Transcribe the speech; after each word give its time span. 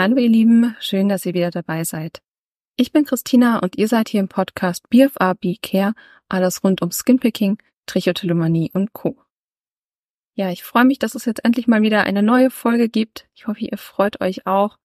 Hallo 0.00 0.16
ihr 0.18 0.28
Lieben, 0.28 0.76
schön, 0.78 1.08
dass 1.08 1.26
ihr 1.26 1.34
wieder 1.34 1.50
dabei 1.50 1.82
seid. 1.82 2.22
Ich 2.76 2.92
bin 2.92 3.04
Christina 3.04 3.58
und 3.58 3.76
ihr 3.76 3.88
seid 3.88 4.08
hier 4.08 4.20
im 4.20 4.28
Podcast 4.28 4.88
BFA 4.90 5.32
Be 5.32 5.56
Care, 5.60 5.92
alles 6.28 6.62
rund 6.62 6.82
um 6.82 6.92
Skinpicking, 6.92 7.58
Trichotillomanie 7.86 8.70
und 8.72 8.92
Co. 8.92 9.20
Ja, 10.36 10.50
ich 10.50 10.62
freue 10.62 10.84
mich, 10.84 11.00
dass 11.00 11.16
es 11.16 11.24
jetzt 11.24 11.44
endlich 11.44 11.66
mal 11.66 11.82
wieder 11.82 12.04
eine 12.04 12.22
neue 12.22 12.50
Folge 12.50 12.88
gibt. 12.88 13.28
Ich 13.34 13.48
hoffe, 13.48 13.58
ihr 13.58 13.76
freut 13.76 14.20
euch 14.20 14.46
auch. 14.46 14.78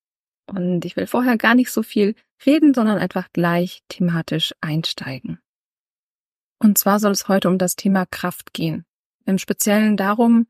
Und 0.48 0.84
ich 0.84 0.96
will 0.96 1.06
vorher 1.06 1.38
gar 1.38 1.54
nicht 1.54 1.72
so 1.72 1.84
viel 1.84 2.16
reden, 2.44 2.74
sondern 2.74 2.98
einfach 2.98 3.32
gleich 3.34 3.84
thematisch 3.90 4.56
einsteigen. 4.62 5.38
Und 6.58 6.80
zwar 6.80 7.00
soll 7.00 7.12
es 7.12 7.28
heute 7.28 7.50
um 7.50 7.60
das 7.60 7.76
Thema 7.76 8.08
Kraft 8.08 8.52
gehen. 8.52 8.84
Im 9.28 9.38
Speziellen 9.38 9.96
darum, 9.96 10.48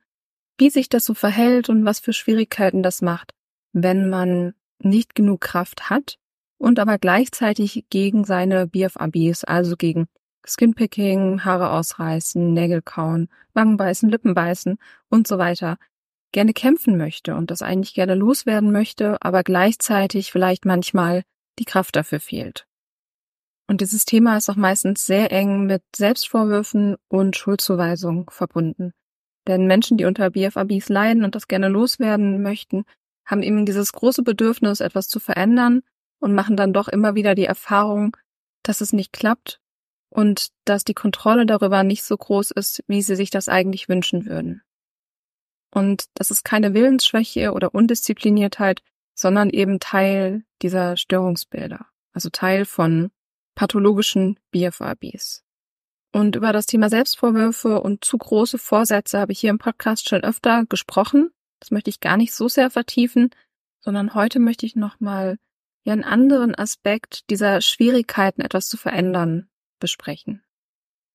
wie 0.57 0.69
sich 0.69 0.87
das 0.87 1.03
so 1.03 1.13
verhält 1.13 1.67
und 1.67 1.83
was 1.83 1.99
für 1.99 2.13
Schwierigkeiten 2.13 2.81
das 2.81 3.01
macht, 3.01 3.33
wenn 3.73 4.09
man 4.09 4.53
nicht 4.85 5.15
genug 5.15 5.41
Kraft 5.41 5.89
hat 5.89 6.17
und 6.57 6.79
aber 6.79 6.97
gleichzeitig 6.97 7.85
gegen 7.89 8.23
seine 8.25 8.67
BFABs, 8.67 9.43
also 9.43 9.75
gegen 9.75 10.07
Skinpicking, 10.45 11.45
Haare 11.45 11.71
ausreißen, 11.71 12.53
Nägel 12.53 12.81
kauen, 12.81 13.29
Wangen 13.53 13.77
beißen, 13.77 14.09
Lippen 14.09 14.33
beißen 14.33 14.77
und 15.09 15.27
so 15.27 15.37
weiter, 15.37 15.77
gerne 16.31 16.53
kämpfen 16.53 16.97
möchte 16.97 17.35
und 17.35 17.51
das 17.51 17.61
eigentlich 17.61 17.93
gerne 17.93 18.15
loswerden 18.15 18.71
möchte, 18.71 19.17
aber 19.21 19.43
gleichzeitig 19.43 20.31
vielleicht 20.31 20.65
manchmal 20.65 21.23
die 21.59 21.65
Kraft 21.65 21.95
dafür 21.95 22.19
fehlt. 22.19 22.65
Und 23.67 23.81
dieses 23.81 24.05
Thema 24.05 24.37
ist 24.37 24.49
auch 24.49 24.57
meistens 24.57 25.05
sehr 25.05 25.31
eng 25.31 25.65
mit 25.65 25.83
Selbstvorwürfen 25.95 26.97
und 27.07 27.37
Schuldzuweisung 27.37 28.29
verbunden. 28.29 28.91
Denn 29.47 29.67
Menschen, 29.67 29.97
die 29.97 30.05
unter 30.05 30.29
BFABs 30.31 30.89
leiden 30.89 31.23
und 31.23 31.35
das 31.35 31.47
gerne 31.47 31.69
loswerden 31.69 32.41
möchten, 32.41 32.83
haben 33.25 33.43
eben 33.43 33.65
dieses 33.65 33.93
große 33.93 34.23
Bedürfnis, 34.23 34.79
etwas 34.79 35.07
zu 35.07 35.19
verändern 35.19 35.81
und 36.19 36.33
machen 36.33 36.57
dann 36.57 36.73
doch 36.73 36.87
immer 36.87 37.15
wieder 37.15 37.35
die 37.35 37.45
Erfahrung, 37.45 38.15
dass 38.63 38.81
es 38.81 38.93
nicht 38.93 39.13
klappt 39.13 39.59
und 40.09 40.49
dass 40.65 40.83
die 40.83 40.93
Kontrolle 40.93 41.45
darüber 41.45 41.83
nicht 41.83 42.03
so 42.03 42.15
groß 42.15 42.51
ist, 42.51 42.83
wie 42.87 43.01
sie 43.01 43.15
sich 43.15 43.29
das 43.29 43.49
eigentlich 43.49 43.89
wünschen 43.89 44.25
würden. 44.25 44.61
Und 45.71 46.05
das 46.13 46.29
ist 46.29 46.43
keine 46.43 46.73
Willensschwäche 46.73 47.51
oder 47.51 47.73
Undiszipliniertheit, 47.73 48.83
sondern 49.15 49.49
eben 49.49 49.79
Teil 49.79 50.43
dieser 50.61 50.97
Störungsbilder, 50.97 51.87
also 52.13 52.29
Teil 52.29 52.65
von 52.65 53.11
pathologischen 53.55 54.39
BFABs. 54.51 55.43
Und 56.11 56.35
über 56.35 56.53
das 56.53 56.67
Thema 56.67 56.89
Selbstvorwürfe 56.89 57.81
und 57.81 58.05
zu 58.05 58.19
große 58.19 58.59
Vorsätze 58.59 59.19
habe 59.19 59.31
ich 59.31 59.39
hier 59.39 59.49
im 59.49 59.57
Podcast 59.57 60.07
schon 60.07 60.23
öfter 60.23 60.65
gesprochen. 60.67 61.31
Das 61.63 61.71
möchte 61.71 61.89
ich 61.89 62.01
gar 62.01 62.17
nicht 62.17 62.33
so 62.33 62.49
sehr 62.49 62.69
vertiefen, 62.69 63.29
sondern 63.79 64.15
heute 64.15 64.39
möchte 64.39 64.65
ich 64.65 64.75
nochmal 64.75 65.39
ja 65.85 65.93
einen 65.93 66.03
anderen 66.03 66.53
Aspekt 66.53 67.29
dieser 67.29 67.61
Schwierigkeiten, 67.61 68.41
etwas 68.41 68.67
zu 68.67 68.75
verändern, 68.75 69.47
besprechen. 69.79 70.43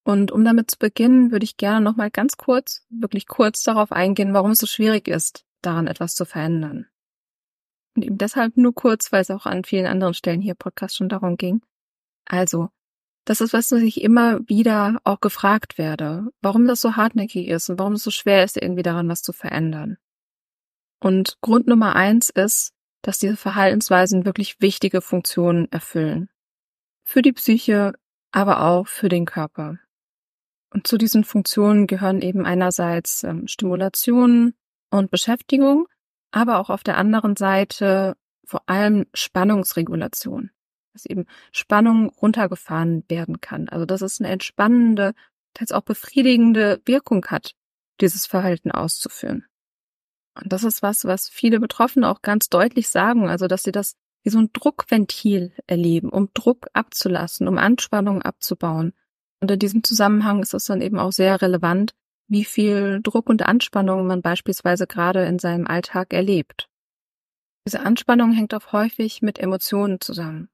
Und 0.05 0.33
um 0.33 0.47
damit 0.47 0.71
zu 0.71 0.79
beginnen, 0.79 1.33
würde 1.33 1.45
ich 1.45 1.59
gerne 1.59 1.83
nochmal 1.83 2.11
ganz 2.11 2.39
kurz, 2.39 2.87
wirklich 2.89 3.27
kurz 3.27 3.63
darauf 3.63 3.93
eingehen, 3.93 4.33
warum 4.33 4.53
es 4.53 4.59
so 4.59 4.67
schwierig 4.67 5.07
ist, 5.07 5.45
daran 5.61 5.87
etwas 5.87 6.15
zu 6.15 6.25
verändern. 6.25 6.87
Und 7.95 8.07
eben 8.07 8.17
deshalb 8.17 8.57
nur 8.57 8.75
kurz, 8.75 9.13
weil 9.13 9.21
es 9.21 9.31
auch 9.31 9.45
an 9.45 9.65
vielen 9.65 9.85
anderen 9.85 10.15
Stellen 10.15 10.41
hier 10.41 10.53
im 10.53 10.57
Podcast 10.59 10.97
schon 10.97 11.11
darum 11.11 11.37
ging. 11.37 11.61
Also, 12.25 12.71
das 13.27 13.43
ist, 13.43 13.53
was 13.53 13.71
ich 13.73 14.01
immer 14.01 14.41
wieder 14.49 14.99
auch 15.05 15.21
gefragt 15.21 15.77
werde, 15.77 16.31
warum 16.41 16.67
das 16.67 16.81
so 16.81 16.97
hartnäckig 16.97 17.49
ist 17.49 17.69
und 17.69 17.79
warum 17.79 17.93
es 17.93 18.03
so 18.03 18.11
schwer 18.11 18.45
ist, 18.45 18.57
irgendwie 18.57 18.83
daran 18.83 19.11
was 19.11 19.21
zu 19.21 19.35
verändern. 19.35 19.99
Und 21.01 21.39
Grund 21.41 21.67
Nummer 21.67 21.95
eins 21.95 22.31
ist, 22.31 22.73
dass 23.03 23.19
diese 23.19 23.37
Verhaltensweisen 23.37 24.25
wirklich 24.25 24.61
wichtige 24.61 25.01
Funktionen 25.01 25.71
erfüllen. 25.71 26.29
Für 27.05 27.23
die 27.23 27.33
Psyche, 27.33 27.93
aber 28.33 28.63
auch 28.63 28.87
für 28.87 29.09
den 29.09 29.25
Körper. 29.25 29.79
Und 30.71 30.87
zu 30.87 30.99
diesen 30.99 31.25
Funktionen 31.25 31.87
gehören 31.87 32.21
eben 32.21 32.45
einerseits 32.45 33.25
ähm, 33.25 33.47
Stimulation 33.47 34.55
und 34.91 35.11
Beschäftigung, 35.11 35.87
aber 36.31 36.59
auch 36.59 36.69
auf 36.69 36.83
der 36.83 36.99
anderen 36.99 37.37
Seite 37.37 38.17
vor 38.45 38.63
allem 38.67 39.07
Spannungsregulation, 39.15 40.51
dass 40.93 41.07
eben 41.07 41.27
Spannung 41.53 42.11
runtergefahren 42.11 43.05
werden 43.09 43.41
kann. 43.41 43.69
Also 43.69 43.87
dass 43.87 44.03
es 44.03 44.21
eine 44.21 44.31
entspannende, 44.31 45.15
teils 45.55 45.73
auch 45.73 45.83
befriedigende 45.83 46.83
Wirkung 46.85 47.25
hat, 47.27 47.55
dieses 48.01 48.27
Verhalten 48.27 48.71
auszuführen. 48.71 49.47
Und 50.43 50.53
das 50.53 50.65
ist 50.65 50.83
was, 50.83 51.05
was 51.05 51.29
viele 51.29 51.61
Betroffene 51.61 52.09
auch 52.09 52.23
ganz 52.23 52.49
deutlich 52.49 52.89
sagen, 52.89 53.29
also 53.29 53.47
dass 53.47 53.63
sie 53.63 53.73
das 53.73 53.97
wie 54.25 54.31
so 54.31 54.39
ein 54.39 54.51
Druckventil 54.53 55.53
erleben, 55.67 56.11
um 56.11 56.31
Druck 56.35 56.67
abzulassen, 56.73 57.49
um 57.49 57.59
Anspannung 57.59 58.23
abzubauen. 58.23 58.93
Und 59.41 59.51
in 59.51 59.59
diesem 59.59 59.85
Zusammenhang 59.85 60.43
ist 60.43 60.55
es 60.55 60.65
dann 60.65 60.81
eben 60.81 60.99
auch 60.99 61.13
sehr 61.13 61.41
relevant, 61.41 61.95
wie 62.29 62.45
viel 62.45 63.01
Druck 63.03 63.29
und 63.29 63.43
Anspannung 63.43 64.07
man 64.07 64.23
beispielsweise 64.23 64.87
gerade 64.87 65.25
in 65.25 65.39
seinem 65.39 65.67
Alltag 65.67 66.13
erlebt. 66.13 66.69
Diese 67.67 67.81
Anspannung 67.81 68.33
hängt 68.33 68.55
auch 68.55 68.73
häufig 68.73 69.23
mit 69.23 69.39
Emotionen 69.39 70.01
zusammen. 70.01 70.49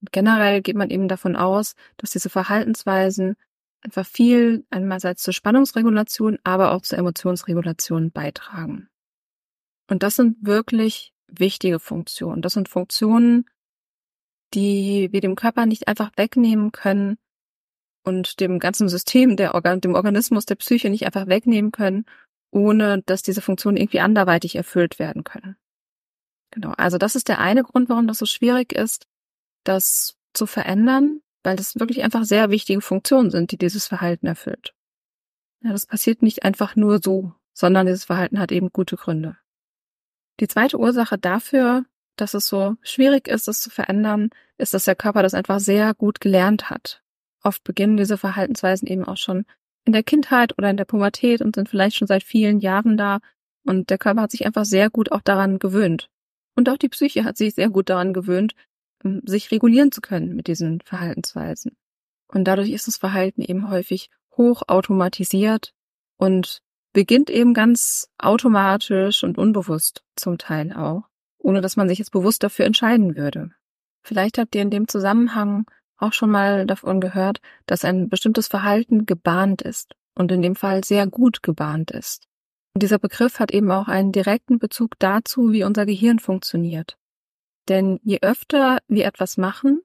Und 0.00 0.12
generell 0.12 0.62
geht 0.62 0.76
man 0.76 0.90
eben 0.90 1.08
davon 1.08 1.36
aus, 1.36 1.74
dass 1.96 2.10
diese 2.10 2.30
Verhaltensweisen 2.30 3.36
einfach 3.82 4.06
viel 4.06 4.66
einerseits 4.70 5.22
zur 5.22 5.34
Spannungsregulation, 5.34 6.38
aber 6.44 6.72
auch 6.72 6.82
zur 6.82 6.98
Emotionsregulation 6.98 8.10
beitragen. 8.10 8.88
Und 9.88 10.02
das 10.02 10.16
sind 10.16 10.36
wirklich 10.40 11.12
wichtige 11.26 11.78
Funktionen. 11.78 12.42
Das 12.42 12.52
sind 12.52 12.68
Funktionen, 12.68 13.46
die 14.54 15.08
wir 15.12 15.20
dem 15.20 15.34
Körper 15.34 15.66
nicht 15.66 15.88
einfach 15.88 16.12
wegnehmen 16.16 16.72
können 16.72 17.18
und 18.04 18.40
dem 18.40 18.58
ganzen 18.58 18.88
System, 18.88 19.36
der 19.36 19.54
Organ 19.54 19.80
dem 19.80 19.94
Organismus, 19.94 20.46
der 20.46 20.54
Psyche 20.56 20.90
nicht 20.90 21.06
einfach 21.06 21.26
wegnehmen 21.26 21.72
können, 21.72 22.04
ohne 22.50 23.02
dass 23.02 23.22
diese 23.22 23.40
Funktionen 23.40 23.76
irgendwie 23.76 24.00
anderweitig 24.00 24.54
erfüllt 24.56 24.98
werden 24.98 25.24
können. 25.24 25.56
Genau. 26.50 26.72
Also 26.76 26.98
das 26.98 27.16
ist 27.16 27.28
der 27.28 27.40
eine 27.40 27.64
Grund, 27.64 27.88
warum 27.88 28.06
das 28.06 28.18
so 28.18 28.26
schwierig 28.26 28.72
ist, 28.72 29.06
das 29.64 30.16
zu 30.34 30.46
verändern, 30.46 31.20
weil 31.42 31.56
das 31.56 31.74
wirklich 31.76 32.02
einfach 32.04 32.24
sehr 32.24 32.50
wichtige 32.50 32.80
Funktionen 32.80 33.30
sind, 33.30 33.50
die 33.50 33.58
dieses 33.58 33.86
Verhalten 33.86 34.26
erfüllt. 34.26 34.72
Ja, 35.62 35.72
das 35.72 35.86
passiert 35.86 36.22
nicht 36.22 36.44
einfach 36.44 36.76
nur 36.76 37.00
so, 37.02 37.32
sondern 37.54 37.86
dieses 37.86 38.04
Verhalten 38.04 38.38
hat 38.38 38.52
eben 38.52 38.70
gute 38.70 38.96
Gründe. 38.96 39.36
Die 40.40 40.48
zweite 40.48 40.78
Ursache 40.78 41.18
dafür, 41.18 41.84
dass 42.16 42.34
es 42.34 42.48
so 42.48 42.76
schwierig 42.82 43.28
ist, 43.28 43.48
es 43.48 43.60
zu 43.60 43.70
verändern, 43.70 44.30
ist, 44.58 44.74
dass 44.74 44.84
der 44.84 44.94
Körper 44.94 45.22
das 45.22 45.34
einfach 45.34 45.60
sehr 45.60 45.94
gut 45.94 46.20
gelernt 46.20 46.70
hat. 46.70 47.02
Oft 47.42 47.64
beginnen 47.64 47.96
diese 47.96 48.16
Verhaltensweisen 48.16 48.88
eben 48.88 49.04
auch 49.04 49.16
schon 49.16 49.44
in 49.84 49.92
der 49.92 50.02
Kindheit 50.02 50.56
oder 50.58 50.70
in 50.70 50.76
der 50.76 50.86
Pubertät 50.86 51.42
und 51.42 51.54
sind 51.54 51.68
vielleicht 51.68 51.96
schon 51.96 52.08
seit 52.08 52.22
vielen 52.22 52.60
Jahren 52.60 52.96
da. 52.96 53.18
Und 53.64 53.90
der 53.90 53.98
Körper 53.98 54.22
hat 54.22 54.30
sich 54.30 54.46
einfach 54.46 54.64
sehr 54.64 54.90
gut 54.90 55.12
auch 55.12 55.20
daran 55.20 55.58
gewöhnt. 55.58 56.10
Und 56.56 56.68
auch 56.68 56.78
die 56.78 56.88
Psyche 56.88 57.24
hat 57.24 57.36
sich 57.36 57.54
sehr 57.54 57.68
gut 57.68 57.90
daran 57.90 58.12
gewöhnt, 58.12 58.54
ähm, 59.04 59.22
sich 59.26 59.50
regulieren 59.50 59.92
zu 59.92 60.00
können 60.00 60.34
mit 60.34 60.46
diesen 60.46 60.80
Verhaltensweisen. 60.80 61.76
Und 62.28 62.44
dadurch 62.44 62.70
ist 62.70 62.88
das 62.88 62.96
Verhalten 62.96 63.42
eben 63.42 63.68
häufig 63.68 64.10
hoch 64.36 64.62
automatisiert 64.66 65.72
und 66.16 66.62
beginnt 66.94 67.28
eben 67.28 67.52
ganz 67.52 68.08
automatisch 68.16 69.24
und 69.24 69.36
unbewusst 69.36 70.02
zum 70.16 70.38
Teil 70.38 70.72
auch, 70.72 71.02
ohne 71.38 71.60
dass 71.60 71.76
man 71.76 71.88
sich 71.88 71.98
jetzt 71.98 72.12
bewusst 72.12 72.42
dafür 72.42 72.64
entscheiden 72.64 73.16
würde. 73.16 73.50
Vielleicht 74.02 74.38
habt 74.38 74.54
ihr 74.54 74.62
in 74.62 74.70
dem 74.70 74.88
Zusammenhang 74.88 75.66
auch 75.98 76.12
schon 76.12 76.30
mal 76.30 76.66
davon 76.66 77.00
gehört, 77.00 77.40
dass 77.66 77.84
ein 77.84 78.08
bestimmtes 78.08 78.48
Verhalten 78.48 79.06
gebahnt 79.06 79.60
ist 79.60 79.94
und 80.14 80.32
in 80.32 80.40
dem 80.40 80.56
Fall 80.56 80.84
sehr 80.84 81.06
gut 81.06 81.42
gebahnt 81.42 81.90
ist. 81.90 82.26
Und 82.74 82.82
dieser 82.82 82.98
Begriff 82.98 83.40
hat 83.40 83.52
eben 83.52 83.70
auch 83.70 83.88
einen 83.88 84.12
direkten 84.12 84.58
Bezug 84.58 84.92
dazu, 84.98 85.52
wie 85.52 85.64
unser 85.64 85.86
Gehirn 85.86 86.18
funktioniert. 86.18 86.96
Denn 87.68 87.98
je 88.04 88.20
öfter 88.22 88.78
wir 88.88 89.06
etwas 89.06 89.36
machen, 89.36 89.80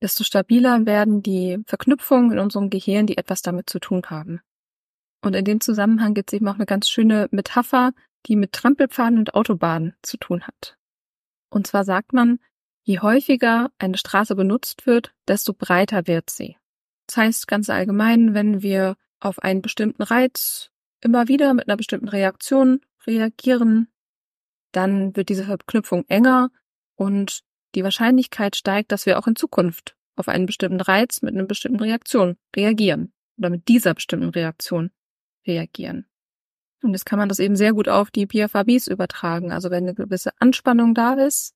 desto 0.00 0.24
stabiler 0.24 0.86
werden 0.86 1.22
die 1.22 1.58
Verknüpfungen 1.66 2.32
in 2.32 2.38
unserem 2.38 2.70
Gehirn, 2.70 3.06
die 3.06 3.18
etwas 3.18 3.42
damit 3.42 3.68
zu 3.68 3.80
tun 3.80 4.02
haben. 4.06 4.40
Und 5.20 5.34
in 5.34 5.44
dem 5.44 5.60
Zusammenhang 5.60 6.14
gibt 6.14 6.32
es 6.32 6.36
eben 6.36 6.48
auch 6.48 6.54
eine 6.54 6.66
ganz 6.66 6.88
schöne 6.88 7.28
Metapher, 7.30 7.92
die 8.26 8.36
mit 8.36 8.52
Trampelpfaden 8.52 9.18
und 9.18 9.34
Autobahnen 9.34 9.94
zu 10.02 10.16
tun 10.16 10.42
hat. 10.42 10.76
Und 11.50 11.66
zwar 11.66 11.84
sagt 11.84 12.12
man, 12.12 12.38
je 12.82 13.00
häufiger 13.00 13.70
eine 13.78 13.98
Straße 13.98 14.34
benutzt 14.34 14.86
wird, 14.86 15.14
desto 15.26 15.52
breiter 15.52 16.06
wird 16.06 16.30
sie. 16.30 16.56
Das 17.06 17.16
heißt 17.16 17.48
ganz 17.48 17.70
allgemein, 17.70 18.34
wenn 18.34 18.62
wir 18.62 18.96
auf 19.20 19.38
einen 19.40 19.62
bestimmten 19.62 20.02
Reiz 20.02 20.70
immer 21.00 21.28
wieder 21.28 21.54
mit 21.54 21.68
einer 21.68 21.76
bestimmten 21.76 22.08
Reaktion 22.08 22.80
reagieren, 23.06 23.88
dann 24.72 25.16
wird 25.16 25.28
diese 25.28 25.44
Verknüpfung 25.44 26.04
enger 26.08 26.50
und 26.96 27.42
die 27.74 27.84
Wahrscheinlichkeit 27.84 28.56
steigt, 28.56 28.92
dass 28.92 29.06
wir 29.06 29.18
auch 29.18 29.26
in 29.26 29.36
Zukunft 29.36 29.96
auf 30.16 30.28
einen 30.28 30.46
bestimmten 30.46 30.80
Reiz 30.80 31.22
mit 31.22 31.34
einer 31.34 31.44
bestimmten 31.44 31.80
Reaktion 31.80 32.36
reagieren 32.54 33.12
oder 33.38 33.50
mit 33.50 33.68
dieser 33.68 33.94
bestimmten 33.94 34.30
Reaktion 34.30 34.90
reagieren. 35.46 36.06
Und 36.82 36.92
jetzt 36.92 37.06
kann 37.06 37.18
man 37.18 37.28
das 37.28 37.38
eben 37.38 37.56
sehr 37.56 37.72
gut 37.72 37.88
auf 37.88 38.10
die 38.10 38.26
PFABs 38.26 38.86
übertragen. 38.86 39.50
Also 39.52 39.70
wenn 39.70 39.84
eine 39.84 39.94
gewisse 39.94 40.30
Anspannung 40.38 40.94
da 40.94 41.14
ist, 41.14 41.54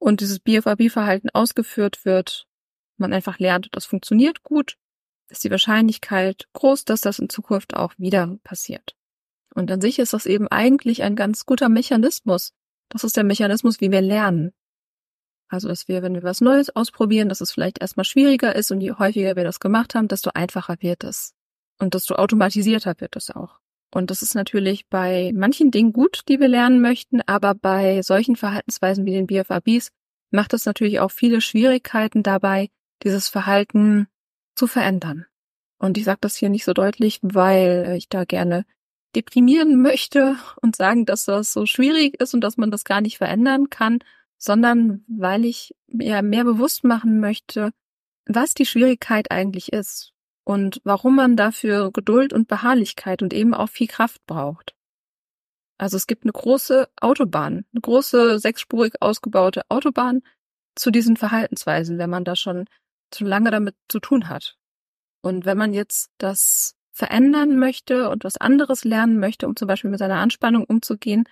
und 0.00 0.20
dieses 0.20 0.40
BFAB-Verhalten 0.40 1.30
ausgeführt 1.30 2.04
wird, 2.04 2.46
man 2.96 3.12
einfach 3.12 3.38
lernt, 3.38 3.68
das 3.72 3.86
funktioniert 3.86 4.42
gut, 4.42 4.76
ist 5.28 5.44
die 5.44 5.50
Wahrscheinlichkeit 5.50 6.48
groß, 6.54 6.84
dass 6.84 7.02
das 7.02 7.18
in 7.18 7.28
Zukunft 7.28 7.74
auch 7.74 7.92
wieder 7.98 8.38
passiert. 8.42 8.96
Und 9.54 9.70
an 9.70 9.80
sich 9.80 9.98
ist 9.98 10.12
das 10.12 10.26
eben 10.26 10.48
eigentlich 10.48 11.02
ein 11.02 11.16
ganz 11.16 11.44
guter 11.44 11.68
Mechanismus. 11.68 12.52
Das 12.88 13.04
ist 13.04 13.16
der 13.16 13.24
Mechanismus, 13.24 13.80
wie 13.80 13.90
wir 13.90 14.00
lernen. 14.00 14.52
Also, 15.48 15.68
dass 15.68 15.88
wir, 15.88 16.02
wenn 16.02 16.14
wir 16.14 16.22
was 16.22 16.40
Neues 16.40 16.74
ausprobieren, 16.74 17.28
dass 17.28 17.40
es 17.40 17.52
vielleicht 17.52 17.80
erstmal 17.80 18.04
schwieriger 18.04 18.54
ist 18.54 18.70
und 18.70 18.80
je 18.80 18.92
häufiger 18.92 19.36
wir 19.36 19.44
das 19.44 19.60
gemacht 19.60 19.94
haben, 19.94 20.08
desto 20.08 20.30
einfacher 20.32 20.76
wird 20.80 21.04
es. 21.04 21.34
Und 21.80 21.94
desto 21.94 22.14
automatisierter 22.14 22.94
wird 22.98 23.16
es 23.16 23.30
auch. 23.30 23.58
Und 23.92 24.10
das 24.10 24.22
ist 24.22 24.34
natürlich 24.34 24.86
bei 24.88 25.32
manchen 25.34 25.70
Dingen 25.70 25.92
gut, 25.92 26.20
die 26.28 26.38
wir 26.38 26.46
lernen 26.46 26.80
möchten, 26.80 27.22
aber 27.22 27.54
bei 27.54 28.02
solchen 28.02 28.36
Verhaltensweisen 28.36 29.04
wie 29.04 29.12
den 29.12 29.26
BFABs 29.26 29.90
macht 30.30 30.52
es 30.54 30.64
natürlich 30.64 31.00
auch 31.00 31.10
viele 31.10 31.40
Schwierigkeiten 31.40 32.22
dabei, 32.22 32.68
dieses 33.02 33.28
Verhalten 33.28 34.06
zu 34.54 34.66
verändern. 34.68 35.26
Und 35.78 35.98
ich 35.98 36.04
sage 36.04 36.18
das 36.20 36.36
hier 36.36 36.50
nicht 36.50 36.64
so 36.64 36.72
deutlich, 36.72 37.18
weil 37.22 37.94
ich 37.96 38.08
da 38.08 38.24
gerne 38.24 38.64
deprimieren 39.16 39.80
möchte 39.80 40.36
und 40.62 40.76
sagen, 40.76 41.06
dass 41.06 41.24
das 41.24 41.52
so 41.52 41.66
schwierig 41.66 42.20
ist 42.20 42.34
und 42.34 42.42
dass 42.42 42.58
man 42.58 42.70
das 42.70 42.84
gar 42.84 43.00
nicht 43.00 43.18
verändern 43.18 43.70
kann, 43.70 43.98
sondern 44.38 45.04
weil 45.08 45.44
ich 45.44 45.74
mir 45.88 46.22
mehr 46.22 46.44
bewusst 46.44 46.84
machen 46.84 47.18
möchte, 47.18 47.72
was 48.26 48.54
die 48.54 48.66
Schwierigkeit 48.66 49.32
eigentlich 49.32 49.72
ist 49.72 50.12
und 50.44 50.80
warum 50.84 51.16
man 51.16 51.36
dafür 51.36 51.90
Geduld 51.92 52.32
und 52.32 52.48
Beharrlichkeit 52.48 53.22
und 53.22 53.32
eben 53.32 53.54
auch 53.54 53.68
viel 53.68 53.86
Kraft 53.86 54.24
braucht. 54.26 54.74
Also 55.78 55.96
es 55.96 56.06
gibt 56.06 56.24
eine 56.24 56.32
große 56.32 56.88
Autobahn, 57.00 57.64
eine 57.72 57.80
große 57.80 58.38
sechsspurig 58.38 59.00
ausgebaute 59.00 59.62
Autobahn 59.68 60.22
zu 60.74 60.90
diesen 60.90 61.16
Verhaltensweisen, 61.16 61.98
wenn 61.98 62.10
man 62.10 62.24
da 62.24 62.36
schon 62.36 62.66
zu 63.10 63.24
lange 63.24 63.50
damit 63.50 63.74
zu 63.88 63.98
tun 63.98 64.28
hat. 64.28 64.56
Und 65.22 65.44
wenn 65.44 65.58
man 65.58 65.72
jetzt 65.72 66.10
das 66.18 66.74
verändern 66.92 67.58
möchte 67.58 68.10
und 68.10 68.24
was 68.24 68.36
anderes 68.36 68.84
lernen 68.84 69.18
möchte, 69.18 69.46
um 69.46 69.56
zum 69.56 69.68
Beispiel 69.68 69.90
mit 69.90 69.98
seiner 69.98 70.18
Anspannung 70.18 70.64
umzugehen 70.64 71.24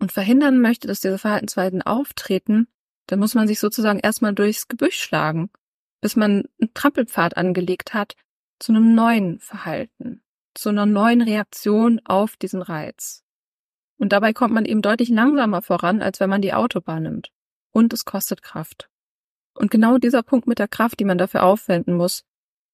und 0.00 0.12
verhindern 0.12 0.60
möchte, 0.60 0.88
dass 0.88 1.00
diese 1.00 1.18
Verhaltensweisen 1.18 1.82
auftreten, 1.82 2.66
dann 3.06 3.18
muss 3.18 3.34
man 3.34 3.46
sich 3.46 3.60
sozusagen 3.60 4.00
erstmal 4.00 4.34
durchs 4.34 4.66
Gebüsch 4.66 4.98
schlagen, 4.98 5.50
bis 6.00 6.16
man 6.16 6.44
einen 6.60 6.74
Trampelpfad 6.74 7.36
angelegt 7.36 7.94
hat 7.94 8.14
zu 8.64 8.72
einem 8.72 8.94
neuen 8.94 9.40
Verhalten, 9.40 10.22
zu 10.54 10.70
einer 10.70 10.86
neuen 10.86 11.20
Reaktion 11.20 12.00
auf 12.06 12.38
diesen 12.38 12.62
Reiz. 12.62 13.22
Und 13.98 14.12
dabei 14.12 14.32
kommt 14.32 14.54
man 14.54 14.64
eben 14.64 14.80
deutlich 14.80 15.10
langsamer 15.10 15.60
voran, 15.60 16.00
als 16.00 16.18
wenn 16.18 16.30
man 16.30 16.40
die 16.40 16.54
Autobahn 16.54 17.02
nimmt. 17.02 17.30
Und 17.72 17.92
es 17.92 18.06
kostet 18.06 18.40
Kraft. 18.40 18.88
Und 19.52 19.70
genau 19.70 19.98
dieser 19.98 20.22
Punkt 20.22 20.46
mit 20.46 20.58
der 20.58 20.66
Kraft, 20.66 20.98
die 20.98 21.04
man 21.04 21.18
dafür 21.18 21.42
aufwenden 21.42 21.94
muss, 21.94 22.24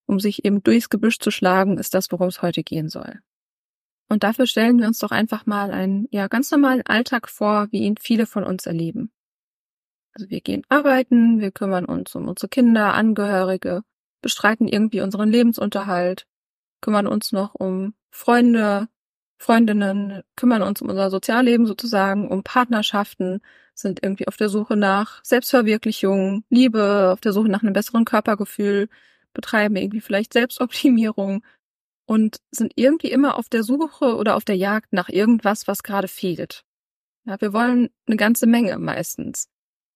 um 0.06 0.20
sich 0.20 0.44
eben 0.44 0.62
durchs 0.62 0.90
Gebüsch 0.90 1.18
zu 1.18 1.32
schlagen, 1.32 1.76
ist 1.76 1.92
das, 1.92 2.12
worum 2.12 2.28
es 2.28 2.40
heute 2.40 2.62
gehen 2.62 2.88
soll. 2.88 3.18
Und 4.08 4.22
dafür 4.22 4.46
stellen 4.46 4.78
wir 4.78 4.86
uns 4.86 5.00
doch 5.00 5.10
einfach 5.10 5.44
mal 5.44 5.72
einen, 5.72 6.06
ja, 6.12 6.28
ganz 6.28 6.52
normalen 6.52 6.82
Alltag 6.82 7.28
vor, 7.28 7.66
wie 7.72 7.80
ihn 7.80 7.96
viele 7.96 8.26
von 8.26 8.44
uns 8.44 8.64
erleben. 8.64 9.10
Also 10.14 10.30
wir 10.30 10.40
gehen 10.40 10.62
arbeiten, 10.68 11.40
wir 11.40 11.50
kümmern 11.50 11.84
uns 11.84 12.14
um 12.14 12.28
unsere 12.28 12.48
Kinder, 12.48 12.94
Angehörige, 12.94 13.82
bestreiten 14.20 14.68
irgendwie 14.68 15.00
unseren 15.00 15.30
Lebensunterhalt, 15.30 16.26
kümmern 16.80 17.06
uns 17.06 17.32
noch 17.32 17.54
um 17.54 17.94
Freunde, 18.10 18.88
Freundinnen, 19.38 20.22
kümmern 20.36 20.62
uns 20.62 20.82
um 20.82 20.90
unser 20.90 21.10
Sozialleben 21.10 21.66
sozusagen, 21.66 22.28
um 22.28 22.42
Partnerschaften, 22.42 23.40
sind 23.74 24.02
irgendwie 24.02 24.28
auf 24.28 24.36
der 24.36 24.50
Suche 24.50 24.76
nach 24.76 25.24
Selbstverwirklichung, 25.24 26.44
Liebe, 26.50 27.10
auf 27.12 27.20
der 27.20 27.32
Suche 27.32 27.48
nach 27.48 27.62
einem 27.62 27.72
besseren 27.72 28.04
Körpergefühl, 28.04 28.88
betreiben 29.32 29.76
irgendwie 29.76 30.00
vielleicht 30.00 30.32
Selbstoptimierung 30.34 31.42
und 32.06 32.38
sind 32.50 32.72
irgendwie 32.76 33.10
immer 33.10 33.38
auf 33.38 33.48
der 33.48 33.62
Suche 33.62 34.16
oder 34.16 34.36
auf 34.36 34.44
der 34.44 34.56
Jagd 34.56 34.92
nach 34.92 35.08
irgendwas, 35.08 35.68
was 35.68 35.82
gerade 35.82 36.08
fehlt. 36.08 36.64
Ja, 37.24 37.40
wir 37.40 37.52
wollen 37.52 37.90
eine 38.06 38.16
ganze 38.16 38.46
Menge 38.46 38.78
meistens. 38.78 39.48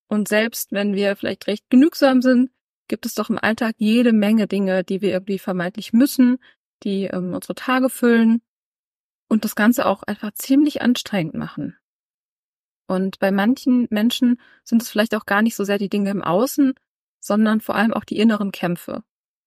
Und 0.09 0.29
selbst 0.29 0.73
wenn 0.73 0.95
wir 0.95 1.17
vielleicht 1.17 1.47
recht 1.47 1.69
genügsam 1.71 2.23
sind, 2.23 2.51
gibt 2.89 3.07
es 3.07 3.15
doch 3.15 3.31
im 3.31 3.39
Alltag 3.39 3.75
jede 3.79 4.13
Menge 4.13 4.47
Dinge, 4.47 4.85
die 4.85 5.01
wir 5.01 5.11
irgendwie 5.11 5.39
vermeintlich 5.39 5.93
müssen, 5.93 6.39
die 6.83 7.05
ähm, 7.05 7.35
unsere 7.35 7.55
Tage 7.55 7.89
füllen 7.89 8.43
und 9.29 9.45
das 9.45 9.55
Ganze 9.55 9.87
auch 9.87 10.03
einfach 10.03 10.33
ziemlich 10.33 10.83
anstrengend 10.83 11.35
machen. 11.35 11.77
Und 12.87 13.19
bei 13.19 13.31
manchen 13.31 13.87
Menschen 13.91 14.41
sind 14.63 14.83
es 14.83 14.91
vielleicht 14.91 15.15
auch 15.15 15.25
gar 15.25 15.43
nicht 15.43 15.57
so 15.57 15.65
sehr 15.65 15.79
die 15.79 15.89
Dinge 15.89 16.11
im 16.11 16.23
Außen, 16.23 16.75
sondern 17.21 17.61
vor 17.61 17.75
allem 17.75 17.95
auch 17.95 18.05
die 18.05 18.19
inneren 18.19 18.53
Kämpfe 18.53 19.03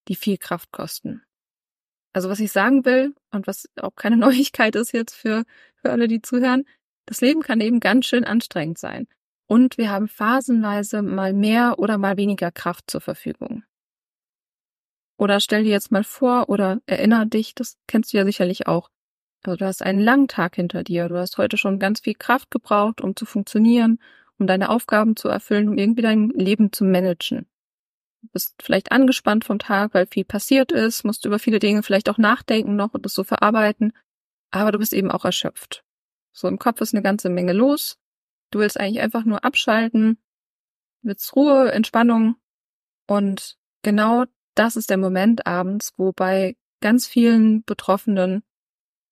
die 0.08 0.16
viel 0.16 0.38
Kraft 0.38 0.72
kosten. 0.72 1.24
Also 2.14 2.30
was 2.30 2.40
ich 2.40 2.52
sagen 2.52 2.86
will 2.86 3.14
und 3.32 3.48
was 3.48 3.70
auch 3.80 3.96
keine 3.96 4.18
Neuigkeit 4.18 4.76
ist 4.76 4.92
jetzt 4.92 5.14
für, 5.14 5.44
für 5.76 5.92
alle, 5.92 6.08
die 6.08 6.22
zuhören, 6.22 6.66
das 7.06 7.22
Leben 7.22 7.42
kann 7.42 7.62
eben 7.62 7.80
ganz 7.80 8.06
schön 8.06 8.26
anstrengend 8.26 8.78
sein. 8.78 9.08
Und 9.48 9.78
wir 9.78 9.90
haben 9.90 10.08
phasenweise 10.08 11.02
mal 11.02 11.34
mehr 11.34 11.80
oder 11.80 11.98
mal 11.98 12.18
weniger 12.18 12.52
Kraft 12.52 12.92
zur 12.92 13.02
Verfügung. 13.02 13.64
Oder 15.18 15.40
stell 15.40 15.64
dir 15.64 15.72
jetzt 15.72 15.92
mal 15.92 16.04
vor 16.04 16.50
oder 16.50 16.80
erinner 16.86 17.26
dich, 17.26 17.56
das 17.56 17.78
kennst 17.88 18.14
du 18.14 18.18
ja 18.18 18.26
sicherlich 18.26 18.68
auch. 18.68 18.90
Also 19.44 19.58
du 19.58 19.66
hast 19.66 19.82
einen 19.82 20.00
langen 20.00 20.28
Tag 20.28 20.56
hinter 20.56 20.84
dir, 20.84 21.08
du 21.08 21.18
hast 21.18 21.38
heute 21.38 21.58
schon 21.58 21.80
ganz 21.80 22.02
viel 22.02 22.14
Kraft 22.14 22.52
gebraucht, 22.52 23.02
um 23.02 23.16
zu 23.16 23.26
funktionieren, 23.26 24.00
um 24.38 24.46
deine 24.46 24.70
Aufgaben 24.70 25.16
zu 25.16 25.30
erfüllen, 25.30 25.70
um 25.70 25.78
irgendwie 25.78 26.02
dein 26.02 26.30
Leben 26.30 26.72
zu 26.72 26.84
managen 26.84 27.48
bist 28.32 28.56
vielleicht 28.62 28.92
angespannt 28.92 29.46
vom 29.46 29.60
Tag, 29.60 29.94
weil 29.94 30.08
viel 30.08 30.26
passiert 30.26 30.72
ist, 30.72 31.04
musst 31.04 31.26
über 31.26 31.40
viele 31.40 31.60
Dinge 31.60 31.84
vielleicht 31.84 32.10
auch 32.10 32.18
nachdenken 32.18 32.76
noch 32.76 32.94
und 32.94 33.06
das 33.06 33.14
so 33.14 33.24
verarbeiten, 33.24 33.94
aber 34.52 34.72
du 34.72 34.80
bist 34.80 34.94
eben 34.94 35.12
auch 35.12 35.26
erschöpft. 35.26 35.84
So 36.32 36.48
im 36.48 36.60
Kopf 36.60 36.82
ist 36.82 36.94
eine 36.94 37.02
ganze 37.02 37.30
Menge 37.30 37.54
los. 37.54 37.98
Du 38.52 38.60
willst 38.60 38.80
eigentlich 38.80 39.02
einfach 39.02 39.26
nur 39.26 39.44
abschalten, 39.44 40.18
willst 41.02 41.36
Ruhe, 41.36 41.72
Entspannung 41.72 42.36
und 43.08 43.58
genau 43.84 44.26
das 44.56 44.76
ist 44.76 44.90
der 44.90 44.98
Moment 44.98 45.46
abends, 45.46 45.94
wo 45.98 46.12
bei 46.12 46.56
ganz 46.82 47.08
vielen 47.08 47.64
Betroffenen 47.64 48.44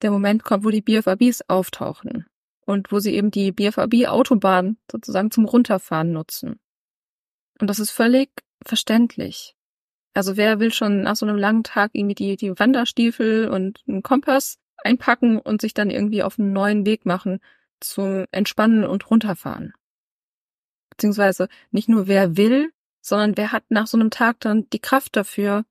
der 0.02 0.12
Moment 0.12 0.44
kommt, 0.44 0.66
wo 0.66 0.70
die 0.70 0.82
BFABs 0.82 1.44
auftauchen 1.48 2.26
und 2.66 2.92
wo 2.92 3.00
sie 3.00 3.14
eben 3.14 3.32
die 3.32 3.52
BFAB-Autobahn 3.52 4.78
sozusagen 4.92 5.32
zum 5.32 5.46
Runterfahren 5.46 6.12
nutzen. 6.12 6.60
Und 7.60 7.70
das 7.70 7.80
ist 7.80 7.92
völlig 7.92 8.30
verständlich. 8.66 9.56
Also 10.14 10.38
wer 10.38 10.60
will 10.60 10.72
schon 10.72 11.02
nach 11.02 11.16
so 11.16 11.26
einem 11.26 11.38
langen 11.38 11.64
Tag 11.64 11.92
irgendwie 11.94 12.16
die, 12.16 12.36
die 12.38 12.58
Wanderstiefel 12.58 13.50
und 13.50 13.84
einen 13.88 14.04
Kompass 14.04 14.58
einpacken 14.84 15.40
und 15.40 15.62
sich 15.62 15.74
dann 15.74 15.90
irgendwie 15.90 16.24
auf 16.24 16.40
einen 16.40 16.54
neuen 16.54 16.86
Weg 16.86 17.06
machen 17.06 17.40
zum 17.80 18.26
Entspannen 18.32 18.84
und 18.84 19.10
Runterfahren? 19.10 19.74
Beziehungsweise 20.90 21.48
nicht 21.72 21.90
nur 21.90 22.08
wer 22.08 22.38
will, 22.38 22.72
sondern 23.02 23.38
wer 23.38 23.52
hat 23.52 23.64
nach 23.70 23.88
so 23.88 23.98
einem 23.98 24.10
Tag 24.10 24.40
dann 24.40 24.70
die 24.72 24.80
Kraft 24.80 25.16
dafür, 25.16 25.66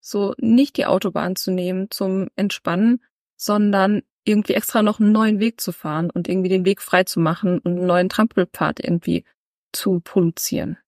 so 0.00 0.34
nicht 0.38 0.76
die 0.76 0.86
Autobahn 0.86 1.36
zu 1.36 1.50
nehmen 1.50 1.90
zum 1.90 2.28
Entspannen, 2.36 3.02
sondern 3.36 4.02
irgendwie 4.24 4.54
extra 4.54 4.82
noch 4.82 5.00
einen 5.00 5.12
neuen 5.12 5.40
Weg 5.40 5.60
zu 5.60 5.72
fahren 5.72 6.10
und 6.10 6.28
irgendwie 6.28 6.48
den 6.48 6.64
Weg 6.64 6.82
frei 6.82 7.04
zu 7.04 7.20
machen 7.20 7.58
und 7.58 7.78
einen 7.78 7.86
neuen 7.86 8.08
Trampelpfad 8.08 8.80
irgendwie 8.80 9.24
zu 9.72 10.00
produzieren. 10.00 10.78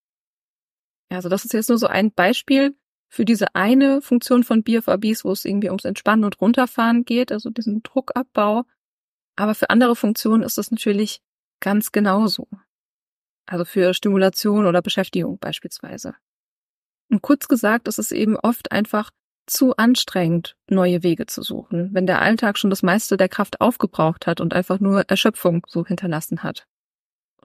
Also 1.09 1.29
das 1.29 1.45
ist 1.45 1.53
jetzt 1.53 1.69
nur 1.69 1.79
so 1.79 1.87
ein 1.87 2.13
Beispiel 2.13 2.75
für 3.09 3.25
diese 3.25 3.55
eine 3.55 4.01
Funktion 4.01 4.43
von 4.43 4.63
BFABs, 4.63 5.25
wo 5.25 5.33
es 5.33 5.45
irgendwie 5.45 5.69
ums 5.69 5.85
Entspannen 5.85 6.25
und 6.25 6.41
Runterfahren 6.41 7.05
geht, 7.05 7.31
also 7.31 7.51
diesen 7.51 7.83
Druckabbau. 7.83 8.65
Aber 9.37 9.55
für 9.55 9.71
andere 9.71 9.97
Funktionen 9.97 10.43
ist 10.43 10.59
das 10.59 10.71
natürlich 10.71 11.21
ganz 11.61 11.93
genauso. 11.93 12.49
Also 13.47 13.65
für 13.65 13.95
Stimulation 13.95 14.67
oder 14.67 14.83
Beschäftigung 14.83 15.39
beispielsweise. 15.39 16.15
Und 17.09 17.23
kurz 17.23 17.49
gesagt, 17.49 17.89
ist 17.89 17.99
es 17.99 18.13
eben 18.13 18.37
oft 18.37 18.73
einfach 18.73 19.11
zu 19.47 19.77
anstrengend, 19.77 20.57
neue 20.69 21.03
Wege 21.03 21.27
zu 21.27 21.43
suchen, 21.43 21.91
wenn 21.93 22.07
der 22.07 22.23
Alltag 22.23 22.59
schon 22.59 22.71
das 22.71 22.83
meiste 22.83 23.17
der 23.17 23.29
Kraft 23.29 23.61
aufgebraucht 23.61 24.27
hat 24.27 24.41
und 24.41 24.55
einfach 24.55 24.81
nur 24.81 25.03
Erschöpfung 25.09 25.67
so 25.69 25.85
hinterlassen 25.85 26.43
hat. 26.43 26.67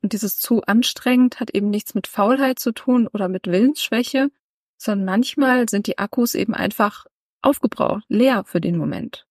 Und 0.01 0.13
dieses 0.13 0.37
zu 0.37 0.61
anstrengend 0.61 1.39
hat 1.39 1.49
eben 1.49 1.69
nichts 1.69 1.95
mit 1.95 2.07
Faulheit 2.07 2.59
zu 2.59 2.71
tun 2.71 3.07
oder 3.07 3.27
mit 3.27 3.47
Willensschwäche, 3.47 4.29
sondern 4.77 5.05
manchmal 5.05 5.67
sind 5.67 5.87
die 5.87 5.97
Akkus 5.97 6.35
eben 6.35 6.53
einfach 6.53 7.07
aufgebraucht, 7.41 8.03
leer 8.07 8.43
für 8.45 8.61
den 8.61 8.77
Moment. 8.77 9.25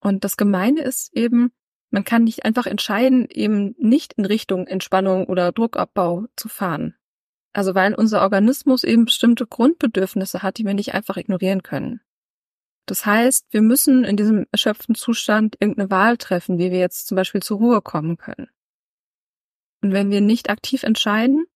Und 0.00 0.24
das 0.24 0.36
Gemeine 0.36 0.82
ist 0.82 1.16
eben, 1.16 1.50
man 1.96 2.04
kann 2.04 2.24
nicht 2.24 2.44
einfach 2.44 2.66
entscheiden, 2.66 3.26
eben 3.30 3.74
nicht 3.78 4.12
in 4.18 4.26
Richtung 4.26 4.66
Entspannung 4.66 5.28
oder 5.28 5.50
Druckabbau 5.50 6.26
zu 6.36 6.50
fahren. 6.50 6.94
Also 7.54 7.74
weil 7.74 7.94
unser 7.94 8.20
Organismus 8.20 8.84
eben 8.84 9.06
bestimmte 9.06 9.46
Grundbedürfnisse 9.46 10.42
hat, 10.42 10.58
die 10.58 10.66
wir 10.66 10.74
nicht 10.74 10.92
einfach 10.92 11.16
ignorieren 11.16 11.62
können. 11.62 12.02
Das 12.84 13.06
heißt, 13.06 13.46
wir 13.48 13.62
müssen 13.62 14.04
in 14.04 14.18
diesem 14.18 14.44
erschöpften 14.52 14.94
Zustand 14.94 15.56
irgendeine 15.58 15.90
Wahl 15.90 16.18
treffen, 16.18 16.58
wie 16.58 16.70
wir 16.70 16.80
jetzt 16.80 17.06
zum 17.06 17.16
Beispiel 17.16 17.42
zur 17.42 17.56
Ruhe 17.56 17.80
kommen 17.80 18.18
können. 18.18 18.50
Und 19.80 19.92
wenn 19.92 20.10
wir 20.10 20.20
nicht 20.20 20.50
aktiv 20.50 20.82
entscheiden, 20.82 21.46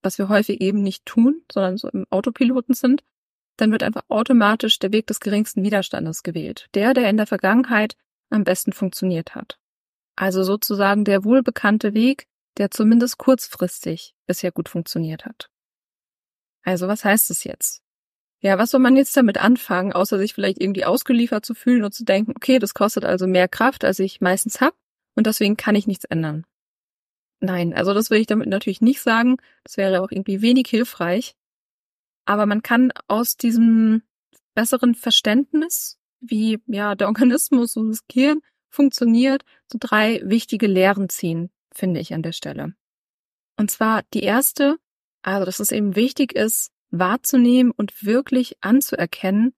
was 0.00 0.16
wir 0.16 0.30
häufig 0.30 0.62
eben 0.62 0.82
nicht 0.82 1.04
tun, 1.04 1.42
sondern 1.52 1.76
so 1.76 1.90
im 1.90 2.06
Autopiloten 2.08 2.74
sind, 2.74 3.04
dann 3.58 3.72
wird 3.72 3.82
einfach 3.82 4.04
automatisch 4.08 4.78
der 4.78 4.94
Weg 4.94 5.06
des 5.08 5.20
geringsten 5.20 5.62
Widerstandes 5.62 6.22
gewählt. 6.22 6.70
Der, 6.72 6.94
der 6.94 7.10
in 7.10 7.18
der 7.18 7.26
Vergangenheit 7.26 7.94
am 8.30 8.44
besten 8.44 8.72
funktioniert 8.72 9.34
hat. 9.34 9.58
Also 10.16 10.42
sozusagen 10.42 11.04
der 11.04 11.24
wohlbekannte 11.24 11.94
Weg, 11.94 12.26
der 12.58 12.70
zumindest 12.70 13.18
kurzfristig 13.18 14.14
bisher 14.26 14.52
gut 14.52 14.68
funktioniert 14.68 15.24
hat. 15.24 15.48
Also 16.62 16.88
was 16.88 17.04
heißt 17.04 17.30
es 17.30 17.44
jetzt? 17.44 17.82
Ja, 18.40 18.58
was 18.58 18.72
soll 18.72 18.80
man 18.80 18.96
jetzt 18.96 19.16
damit 19.16 19.38
anfangen, 19.38 19.92
außer 19.92 20.18
sich 20.18 20.34
vielleicht 20.34 20.60
irgendwie 20.60 20.84
ausgeliefert 20.84 21.46
zu 21.46 21.54
fühlen 21.54 21.84
und 21.84 21.94
zu 21.94 22.04
denken, 22.04 22.32
okay, 22.36 22.58
das 22.58 22.74
kostet 22.74 23.04
also 23.04 23.26
mehr 23.26 23.48
Kraft, 23.48 23.84
als 23.84 24.00
ich 24.00 24.20
meistens 24.20 24.60
hab 24.60 24.74
und 25.14 25.26
deswegen 25.26 25.56
kann 25.56 25.76
ich 25.76 25.86
nichts 25.86 26.04
ändern. 26.04 26.44
Nein, 27.40 27.72
also 27.72 27.94
das 27.94 28.10
will 28.10 28.20
ich 28.20 28.26
damit 28.26 28.48
natürlich 28.48 28.80
nicht 28.80 29.00
sagen. 29.00 29.36
Das 29.64 29.76
wäre 29.76 30.00
auch 30.00 30.10
irgendwie 30.10 30.42
wenig 30.42 30.68
hilfreich. 30.68 31.34
Aber 32.24 32.46
man 32.46 32.62
kann 32.62 32.92
aus 33.08 33.36
diesem 33.36 34.02
besseren 34.54 34.94
Verständnis, 34.94 35.98
wie 36.20 36.60
ja 36.66 36.94
der 36.94 37.08
Organismus 37.08 37.76
und 37.76 37.90
das 37.90 38.06
Gehirn 38.06 38.40
funktioniert, 38.72 39.44
so 39.70 39.78
drei 39.80 40.20
wichtige 40.24 40.66
Lehren 40.66 41.08
ziehen, 41.08 41.50
finde 41.72 42.00
ich 42.00 42.12
an 42.14 42.22
der 42.22 42.32
Stelle. 42.32 42.74
Und 43.56 43.70
zwar 43.70 44.02
die 44.14 44.22
erste, 44.22 44.78
also 45.22 45.44
dass 45.44 45.60
es 45.60 45.70
eben 45.70 45.94
wichtig 45.94 46.32
ist, 46.32 46.72
wahrzunehmen 46.90 47.70
und 47.70 48.04
wirklich 48.04 48.56
anzuerkennen, 48.60 49.54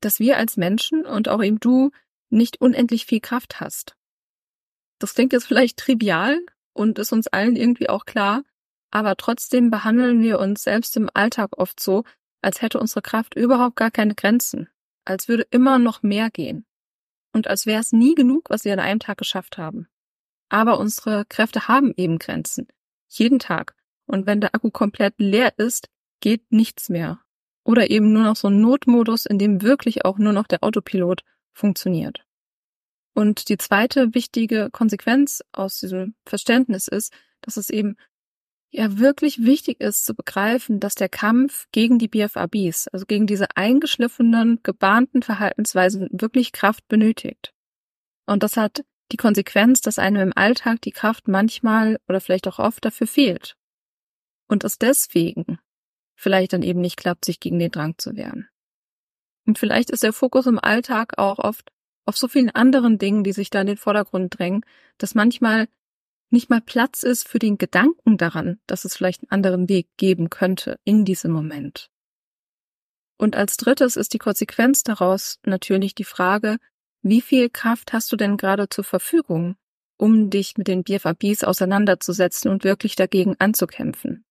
dass 0.00 0.18
wir 0.18 0.36
als 0.36 0.56
Menschen 0.56 1.06
und 1.06 1.28
auch 1.28 1.42
eben 1.42 1.60
du 1.60 1.90
nicht 2.28 2.60
unendlich 2.60 3.06
viel 3.06 3.20
Kraft 3.20 3.60
hast. 3.60 3.96
Das 4.98 5.14
klingt 5.14 5.32
jetzt 5.32 5.46
vielleicht 5.46 5.78
trivial 5.78 6.38
und 6.72 6.98
ist 6.98 7.12
uns 7.12 7.28
allen 7.28 7.56
irgendwie 7.56 7.88
auch 7.88 8.04
klar, 8.04 8.42
aber 8.90 9.16
trotzdem 9.16 9.70
behandeln 9.70 10.22
wir 10.22 10.38
uns 10.38 10.62
selbst 10.62 10.96
im 10.96 11.10
Alltag 11.14 11.56
oft 11.56 11.80
so, 11.80 12.04
als 12.42 12.62
hätte 12.62 12.78
unsere 12.78 13.02
Kraft 13.02 13.34
überhaupt 13.34 13.76
gar 13.76 13.90
keine 13.90 14.14
Grenzen, 14.14 14.68
als 15.04 15.28
würde 15.28 15.46
immer 15.50 15.78
noch 15.78 16.02
mehr 16.02 16.30
gehen 16.30 16.65
und 17.36 17.48
als 17.48 17.66
wäre 17.66 17.82
es 17.82 17.92
nie 17.92 18.14
genug, 18.14 18.48
was 18.48 18.64
wir 18.64 18.72
an 18.72 18.80
einem 18.80 18.98
Tag 18.98 19.18
geschafft 19.18 19.58
haben. 19.58 19.88
Aber 20.48 20.80
unsere 20.80 21.26
Kräfte 21.26 21.68
haben 21.68 21.92
eben 21.94 22.18
Grenzen, 22.18 22.66
jeden 23.08 23.38
Tag. 23.38 23.74
Und 24.06 24.24
wenn 24.24 24.40
der 24.40 24.54
Akku 24.54 24.70
komplett 24.70 25.12
leer 25.18 25.52
ist, 25.58 25.90
geht 26.20 26.50
nichts 26.50 26.88
mehr. 26.88 27.20
Oder 27.62 27.90
eben 27.90 28.14
nur 28.14 28.22
noch 28.22 28.36
so 28.36 28.48
ein 28.48 28.62
Notmodus, 28.62 29.26
in 29.26 29.38
dem 29.38 29.60
wirklich 29.60 30.06
auch 30.06 30.16
nur 30.16 30.32
noch 30.32 30.46
der 30.46 30.64
Autopilot 30.64 31.24
funktioniert. 31.52 32.24
Und 33.12 33.50
die 33.50 33.58
zweite 33.58 34.14
wichtige 34.14 34.70
Konsequenz 34.70 35.42
aus 35.52 35.78
diesem 35.78 36.14
Verständnis 36.24 36.88
ist, 36.88 37.12
dass 37.42 37.58
es 37.58 37.68
eben 37.68 37.96
ja 38.76 38.98
wirklich 38.98 39.44
wichtig 39.44 39.80
ist 39.80 40.04
zu 40.04 40.14
begreifen, 40.14 40.80
dass 40.80 40.94
der 40.94 41.08
Kampf 41.08 41.66
gegen 41.72 41.98
die 41.98 42.08
BFABs, 42.08 42.88
also 42.88 43.06
gegen 43.06 43.26
diese 43.26 43.56
eingeschliffenen, 43.56 44.60
gebahnten 44.62 45.22
Verhaltensweisen 45.22 46.08
wirklich 46.12 46.52
Kraft 46.52 46.86
benötigt. 46.88 47.52
Und 48.26 48.42
das 48.42 48.56
hat 48.56 48.84
die 49.12 49.16
Konsequenz, 49.16 49.80
dass 49.80 49.98
einem 49.98 50.20
im 50.20 50.32
Alltag 50.36 50.82
die 50.82 50.90
Kraft 50.90 51.28
manchmal 51.28 51.98
oder 52.08 52.20
vielleicht 52.20 52.48
auch 52.48 52.58
oft 52.58 52.84
dafür 52.84 53.06
fehlt. 53.06 53.56
Und 54.48 54.64
es 54.64 54.78
deswegen 54.78 55.58
vielleicht 56.14 56.52
dann 56.52 56.62
eben 56.62 56.80
nicht 56.80 56.96
klappt, 56.96 57.24
sich 57.24 57.40
gegen 57.40 57.58
den 57.58 57.70
Drang 57.70 57.94
zu 57.98 58.16
wehren. 58.16 58.48
Und 59.46 59.58
vielleicht 59.58 59.90
ist 59.90 60.02
der 60.02 60.12
Fokus 60.12 60.46
im 60.46 60.58
Alltag 60.58 61.18
auch 61.18 61.38
oft 61.38 61.70
auf 62.04 62.16
so 62.16 62.28
vielen 62.28 62.50
anderen 62.50 62.98
Dingen, 62.98 63.24
die 63.24 63.32
sich 63.32 63.50
da 63.50 63.60
in 63.60 63.66
den 63.68 63.76
Vordergrund 63.76 64.38
drängen, 64.38 64.64
dass 64.98 65.14
manchmal 65.14 65.68
nicht 66.30 66.50
mal 66.50 66.60
Platz 66.60 67.02
ist 67.02 67.28
für 67.28 67.38
den 67.38 67.58
Gedanken 67.58 68.16
daran, 68.16 68.58
dass 68.66 68.84
es 68.84 68.96
vielleicht 68.96 69.22
einen 69.22 69.30
anderen 69.30 69.68
Weg 69.68 69.88
geben 69.96 70.30
könnte 70.30 70.78
in 70.84 71.04
diesem 71.04 71.32
Moment. 71.32 71.90
Und 73.18 73.36
als 73.36 73.56
drittes 73.56 73.96
ist 73.96 74.12
die 74.12 74.18
Konsequenz 74.18 74.82
daraus 74.82 75.38
natürlich 75.44 75.94
die 75.94 76.04
Frage, 76.04 76.58
wie 77.02 77.20
viel 77.20 77.48
Kraft 77.48 77.92
hast 77.92 78.10
du 78.12 78.16
denn 78.16 78.36
gerade 78.36 78.68
zur 78.68 78.84
Verfügung, 78.84 79.56
um 79.96 80.28
dich 80.28 80.56
mit 80.58 80.68
den 80.68 80.82
BFABs 80.82 81.44
auseinanderzusetzen 81.44 82.50
und 82.50 82.64
wirklich 82.64 82.96
dagegen 82.96 83.36
anzukämpfen? 83.38 84.24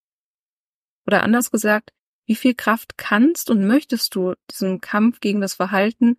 Oder 1.06 1.22
anders 1.22 1.50
gesagt, 1.50 1.92
wie 2.26 2.36
viel 2.36 2.54
Kraft 2.54 2.98
kannst 2.98 3.50
und 3.50 3.66
möchtest 3.66 4.14
du 4.14 4.34
diesem 4.50 4.80
Kampf 4.80 5.20
gegen 5.20 5.40
das 5.40 5.54
Verhalten 5.54 6.18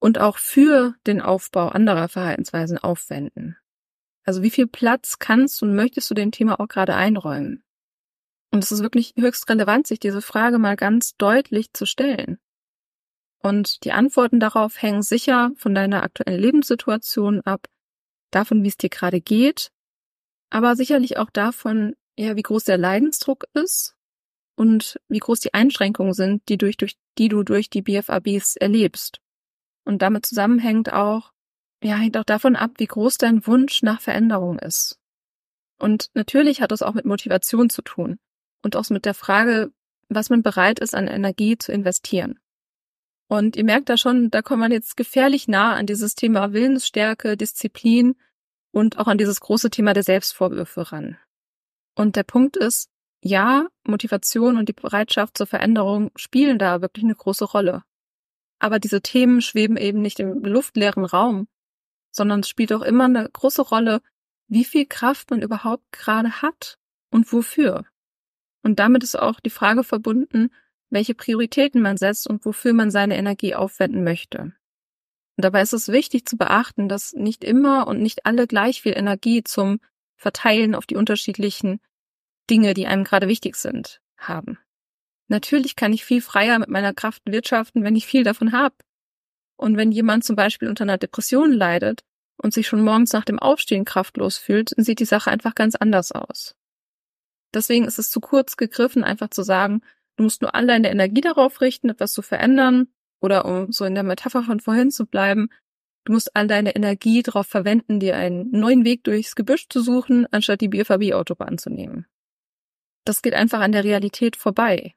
und 0.00 0.18
auch 0.18 0.38
für 0.38 0.94
den 1.06 1.20
Aufbau 1.20 1.68
anderer 1.68 2.08
Verhaltensweisen 2.08 2.78
aufwenden? 2.78 3.56
Also 4.24 4.42
wie 4.42 4.50
viel 4.50 4.66
Platz 4.66 5.18
kannst 5.18 5.62
und 5.62 5.74
möchtest 5.74 6.10
du 6.10 6.14
dem 6.14 6.32
Thema 6.32 6.58
auch 6.58 6.68
gerade 6.68 6.94
einräumen? 6.94 7.62
Und 8.50 8.64
es 8.64 8.72
ist 8.72 8.82
wirklich 8.82 9.14
höchst 9.18 9.48
relevant, 9.50 9.86
sich 9.86 9.98
diese 9.98 10.22
Frage 10.22 10.58
mal 10.58 10.76
ganz 10.76 11.16
deutlich 11.16 11.72
zu 11.72 11.86
stellen. 11.86 12.38
Und 13.42 13.84
die 13.84 13.92
Antworten 13.92 14.40
darauf 14.40 14.80
hängen 14.80 15.02
sicher 15.02 15.52
von 15.56 15.74
deiner 15.74 16.02
aktuellen 16.02 16.40
Lebenssituation 16.40 17.42
ab, 17.42 17.66
davon, 18.30 18.62
wie 18.62 18.68
es 18.68 18.78
dir 18.78 18.88
gerade 18.88 19.20
geht, 19.20 19.70
aber 20.50 20.76
sicherlich 20.76 21.18
auch 21.18 21.30
davon, 21.30 21.94
ja, 22.16 22.36
wie 22.36 22.42
groß 22.42 22.64
der 22.64 22.78
Leidensdruck 22.78 23.44
ist 23.52 23.96
und 24.56 24.98
wie 25.08 25.18
groß 25.18 25.40
die 25.40 25.52
Einschränkungen 25.52 26.14
sind, 26.14 26.48
die, 26.48 26.56
durch, 26.56 26.76
durch, 26.78 26.96
die 27.18 27.28
du 27.28 27.42
durch 27.42 27.68
die 27.68 27.82
BFABs 27.82 28.56
erlebst. 28.56 29.20
Und 29.84 30.00
damit 30.00 30.24
zusammenhängt 30.24 30.92
auch, 30.92 31.33
ja, 31.84 31.96
hängt 31.96 32.16
auch 32.16 32.24
davon 32.24 32.56
ab, 32.56 32.72
wie 32.78 32.86
groß 32.86 33.18
dein 33.18 33.46
Wunsch 33.46 33.82
nach 33.82 34.00
Veränderung 34.00 34.58
ist. 34.58 34.98
Und 35.78 36.10
natürlich 36.14 36.62
hat 36.62 36.72
das 36.72 36.82
auch 36.82 36.94
mit 36.94 37.04
Motivation 37.04 37.68
zu 37.68 37.82
tun 37.82 38.18
und 38.62 38.74
auch 38.74 38.88
mit 38.88 39.04
der 39.04 39.14
Frage, 39.14 39.70
was 40.08 40.30
man 40.30 40.42
bereit 40.42 40.78
ist, 40.78 40.94
an 40.94 41.08
Energie 41.08 41.58
zu 41.58 41.72
investieren. 41.72 42.38
Und 43.28 43.56
ihr 43.56 43.64
merkt 43.64 43.88
da 43.88 43.98
schon, 43.98 44.30
da 44.30 44.40
kommt 44.40 44.60
man 44.60 44.72
jetzt 44.72 44.96
gefährlich 44.96 45.46
nah 45.46 45.74
an 45.74 45.86
dieses 45.86 46.14
Thema 46.14 46.52
Willensstärke, 46.52 47.36
Disziplin 47.36 48.16
und 48.72 48.98
auch 48.98 49.06
an 49.06 49.18
dieses 49.18 49.40
große 49.40 49.70
Thema 49.70 49.92
der 49.92 50.02
Selbstvorwürfe 50.02 50.90
ran. 50.90 51.18
Und 51.94 52.16
der 52.16 52.24
Punkt 52.24 52.56
ist, 52.56 52.88
ja, 53.20 53.66
Motivation 53.86 54.56
und 54.56 54.68
die 54.68 54.74
Bereitschaft 54.74 55.36
zur 55.36 55.46
Veränderung 55.46 56.10
spielen 56.16 56.58
da 56.58 56.80
wirklich 56.80 57.04
eine 57.04 57.14
große 57.14 57.44
Rolle. 57.44 57.82
Aber 58.58 58.78
diese 58.78 59.02
Themen 59.02 59.42
schweben 59.42 59.76
eben 59.76 60.00
nicht 60.00 60.20
im 60.20 60.44
luftleeren 60.44 61.04
Raum, 61.04 61.48
sondern 62.14 62.40
es 62.40 62.48
spielt 62.48 62.72
auch 62.72 62.82
immer 62.82 63.04
eine 63.04 63.28
große 63.28 63.62
Rolle, 63.62 64.00
wie 64.46 64.64
viel 64.64 64.86
Kraft 64.86 65.30
man 65.30 65.42
überhaupt 65.42 65.90
gerade 65.90 66.42
hat 66.42 66.78
und 67.10 67.32
wofür. 67.32 67.84
Und 68.62 68.78
damit 68.78 69.02
ist 69.02 69.18
auch 69.18 69.40
die 69.40 69.50
Frage 69.50 69.82
verbunden, 69.84 70.50
welche 70.90 71.14
Prioritäten 71.14 71.82
man 71.82 71.96
setzt 71.96 72.28
und 72.28 72.44
wofür 72.44 72.72
man 72.72 72.90
seine 72.90 73.16
Energie 73.16 73.54
aufwenden 73.54 74.04
möchte. 74.04 74.54
Und 75.36 75.44
dabei 75.44 75.62
ist 75.62 75.72
es 75.72 75.88
wichtig 75.88 76.26
zu 76.26 76.36
beachten, 76.36 76.88
dass 76.88 77.12
nicht 77.14 77.42
immer 77.42 77.88
und 77.88 78.00
nicht 78.00 78.24
alle 78.26 78.46
gleich 78.46 78.82
viel 78.82 78.96
Energie 78.96 79.42
zum 79.42 79.80
Verteilen 80.16 80.76
auf 80.76 80.86
die 80.86 80.96
unterschiedlichen 80.96 81.80
Dinge, 82.48 82.74
die 82.74 82.86
einem 82.86 83.02
gerade 83.02 83.26
wichtig 83.26 83.56
sind, 83.56 84.00
haben. 84.16 84.58
Natürlich 85.26 85.74
kann 85.74 85.92
ich 85.92 86.04
viel 86.04 86.20
freier 86.20 86.60
mit 86.60 86.68
meiner 86.68 86.94
Kraft 86.94 87.22
wirtschaften, 87.24 87.82
wenn 87.82 87.96
ich 87.96 88.06
viel 88.06 88.22
davon 88.22 88.52
habe. 88.52 88.76
Und 89.56 89.76
wenn 89.76 89.92
jemand 89.92 90.24
zum 90.24 90.36
Beispiel 90.36 90.68
unter 90.68 90.84
einer 90.84 90.98
Depression 90.98 91.52
leidet 91.52 92.04
und 92.36 92.52
sich 92.52 92.66
schon 92.66 92.82
morgens 92.82 93.12
nach 93.12 93.24
dem 93.24 93.38
Aufstehen 93.38 93.84
kraftlos 93.84 94.36
fühlt, 94.36 94.70
sieht 94.76 95.00
die 95.00 95.04
Sache 95.04 95.30
einfach 95.30 95.54
ganz 95.54 95.74
anders 95.74 96.12
aus. 96.12 96.56
Deswegen 97.54 97.84
ist 97.84 97.98
es 97.98 98.10
zu 98.10 98.20
kurz 98.20 98.56
gegriffen, 98.56 99.04
einfach 99.04 99.30
zu 99.30 99.42
sagen, 99.42 99.82
du 100.16 100.24
musst 100.24 100.42
nur 100.42 100.54
all 100.54 100.66
deine 100.66 100.90
Energie 100.90 101.20
darauf 101.20 101.60
richten, 101.60 101.88
etwas 101.88 102.12
zu 102.12 102.22
verändern, 102.22 102.88
oder 103.20 103.44
um 103.46 103.72
so 103.72 103.84
in 103.84 103.94
der 103.94 104.02
Metapher 104.04 104.42
von 104.42 104.60
vorhin 104.60 104.90
zu 104.90 105.06
bleiben, 105.06 105.48
du 106.04 106.12
musst 106.12 106.36
all 106.36 106.46
deine 106.46 106.74
Energie 106.76 107.22
darauf 107.22 107.46
verwenden, 107.46 108.00
dir 108.00 108.16
einen 108.16 108.50
neuen 108.50 108.84
Weg 108.84 109.04
durchs 109.04 109.34
Gebüsch 109.34 109.68
zu 109.68 109.80
suchen, 109.80 110.26
anstatt 110.30 110.60
die 110.60 110.68
BFAB-Autobahn 110.68 111.56
zu 111.56 111.70
nehmen. 111.70 112.06
Das 113.04 113.22
geht 113.22 113.34
einfach 113.34 113.60
an 113.60 113.72
der 113.72 113.84
Realität 113.84 114.36
vorbei. 114.36 114.94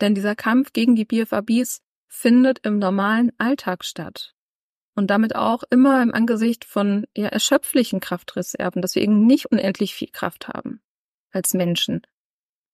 Denn 0.00 0.14
dieser 0.14 0.34
Kampf 0.34 0.72
gegen 0.72 0.96
die 0.96 1.04
BFABs 1.04 1.82
findet 2.10 2.58
im 2.66 2.78
normalen 2.78 3.32
Alltag 3.38 3.84
statt. 3.84 4.34
Und 4.94 5.06
damit 5.06 5.34
auch 5.34 5.62
immer 5.70 6.02
im 6.02 6.12
Angesicht 6.12 6.64
von 6.66 7.06
ja, 7.16 7.28
erschöpflichen 7.28 8.00
Kraftreserven, 8.00 8.82
dass 8.82 8.94
wir 8.94 9.02
eben 9.02 9.24
nicht 9.26 9.46
unendlich 9.46 9.94
viel 9.94 10.10
Kraft 10.10 10.48
haben 10.48 10.82
als 11.30 11.54
Menschen. 11.54 12.02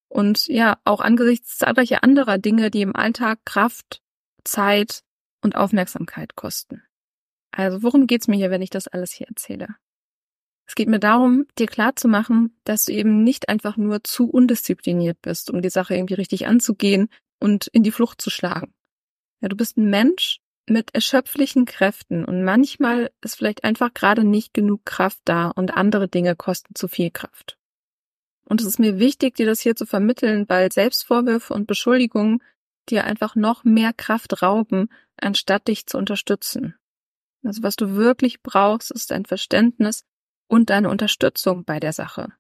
Und 0.09 0.49
ja, 0.49 0.79
auch 0.85 1.01
angesichts 1.01 1.59
zahlreicher 1.59 2.03
anderer 2.03 2.39
Dinge, 2.39 2.71
die 2.71 2.81
im 2.81 2.97
Alltag 2.97 3.41
Kraft, 3.45 4.03
Zeit 4.45 5.03
und 5.43 5.55
Aufmerksamkeit 5.57 6.35
kosten. 6.35 6.83
Also 7.53 7.83
worum 7.83 8.07
geht's 8.07 8.29
mir 8.29 8.37
hier, 8.37 8.51
wenn 8.51 8.63
ich 8.63 8.71
das 8.71 8.89
alles 8.89 9.13
hier 9.13 9.29
erzähle? 9.29 9.77
Es 10.67 10.75
geht 10.75 10.89
mir 10.89 10.99
darum, 10.99 11.47
dir 11.59 11.67
klarzumachen, 11.67 12.59
dass 12.65 12.87
du 12.87 12.93
eben 12.93 13.23
nicht 13.23 13.49
einfach 13.49 13.77
nur 13.77 14.03
zu 14.03 14.29
undiszipliniert 14.29 15.21
bist, 15.23 15.51
um 15.51 15.63
die 15.63 15.71
Sache 15.71 15.95
irgendwie 15.95 16.15
richtig 16.15 16.47
anzugehen 16.47 17.09
und 17.39 17.69
in 17.69 17.83
die 17.83 17.93
Flucht 17.93 18.21
zu 18.21 18.31
schlagen, 18.31 18.75
ja, 19.41 19.49
du 19.49 19.57
bist 19.57 19.77
ein 19.77 19.91
Mensch 19.91 20.41
mit 20.69 20.95
erschöpflichen 20.95 21.65
Kräften 21.65 22.25
und 22.25 22.43
manchmal 22.43 23.11
ist 23.23 23.37
vielleicht 23.37 23.65
einfach 23.65 23.95
gerade 23.95 24.25
nicht 24.25 24.53
genug 24.53 24.85
Kraft 24.85 25.21
da 25.25 25.49
und 25.49 25.77
andere 25.77 26.09
Dinge 26.09 26.35
kosten 26.35 26.75
zu 26.75 26.89
viel 26.89 27.11
Kraft. 27.11 27.59
Und 28.49 28.61
es 28.61 28.67
ist 28.67 28.79
mir 28.79 28.99
wichtig, 28.99 29.37
dir 29.37 29.47
das 29.47 29.61
hier 29.61 29.77
zu 29.77 29.87
vermitteln, 29.87 30.49
weil 30.49 30.73
Selbstvorwürfe 30.73 31.55
und 31.55 31.67
Beschuldigungen 31.67 32.43
dir 32.89 33.05
einfach 33.05 33.35
noch 33.35 33.65
mehr 33.65 33.93
Kraft 33.93 34.43
rauben, 34.43 34.89
anstatt 35.21 35.69
dich 35.69 35.87
zu 35.87 35.99
unterstützen. 35.99 36.75
Also 37.45 37.63
was 37.63 37.77
du 37.77 37.97
wirklich 37.97 38.43
brauchst, 38.43 38.91
ist 38.91 39.13
ein 39.13 39.25
Verständnis 39.25 40.05
und 40.49 40.71
deine 40.71 40.91
Unterstützung 40.91 41.65
bei 41.65 41.81
der 41.81 41.93
Sache. 41.93 42.33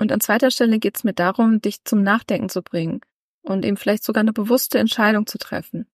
Und 0.00 0.10
an 0.10 0.20
zweiter 0.20 0.50
Stelle 0.50 0.78
geht 0.78 0.96
es 0.96 1.04
mir 1.04 1.14
darum, 1.14 1.60
dich 1.60 1.84
zum 1.84 2.02
Nachdenken 2.02 2.48
zu 2.48 2.62
bringen 2.62 3.00
und 3.42 3.64
eben 3.64 3.76
vielleicht 3.76 4.04
sogar 4.04 4.20
eine 4.22 4.32
bewusste 4.32 4.78
Entscheidung 4.78 5.26
zu 5.26 5.38
treffen. 5.38 5.86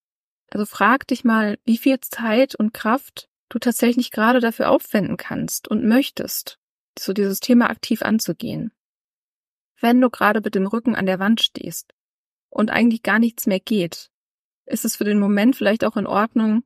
Also 0.51 0.67
frag 0.67 1.07
dich 1.07 1.25
mal, 1.25 1.59
wie 1.65 1.79
viel 1.79 2.01
Zeit 2.01 2.55
und 2.55 2.73
Kraft 2.73 3.29
du 3.49 3.59
tatsächlich 3.59 4.11
gerade 4.11 4.41
dafür 4.41 4.71
aufwenden 4.71 5.17
kannst 5.17 5.69
und 5.69 5.85
möchtest, 5.85 6.59
so 6.99 7.13
dieses 7.13 7.41
Thema 7.41 7.71
aktiv 7.71 8.03
anzugehen. 8.03 8.73
Wenn 9.81 10.01
du 10.01 10.11
gerade 10.11 10.41
mit 10.41 10.55
dem 10.55 10.67
Rücken 10.67 10.95
an 10.95 11.07
der 11.07 11.19
Wand 11.19 11.41
stehst 11.41 11.95
und 12.51 12.71
eigentlich 12.71 13.03
gar 13.03 13.19
nichts 13.19 13.47
mehr 13.47 13.61
geht, 13.61 14.11
ist 14.67 14.85
es 14.85 14.97
für 14.97 15.05
den 15.05 15.19
Moment 15.19 15.57
vielleicht 15.57 15.85
auch 15.85 15.97
in 15.97 16.07
Ordnung, 16.07 16.65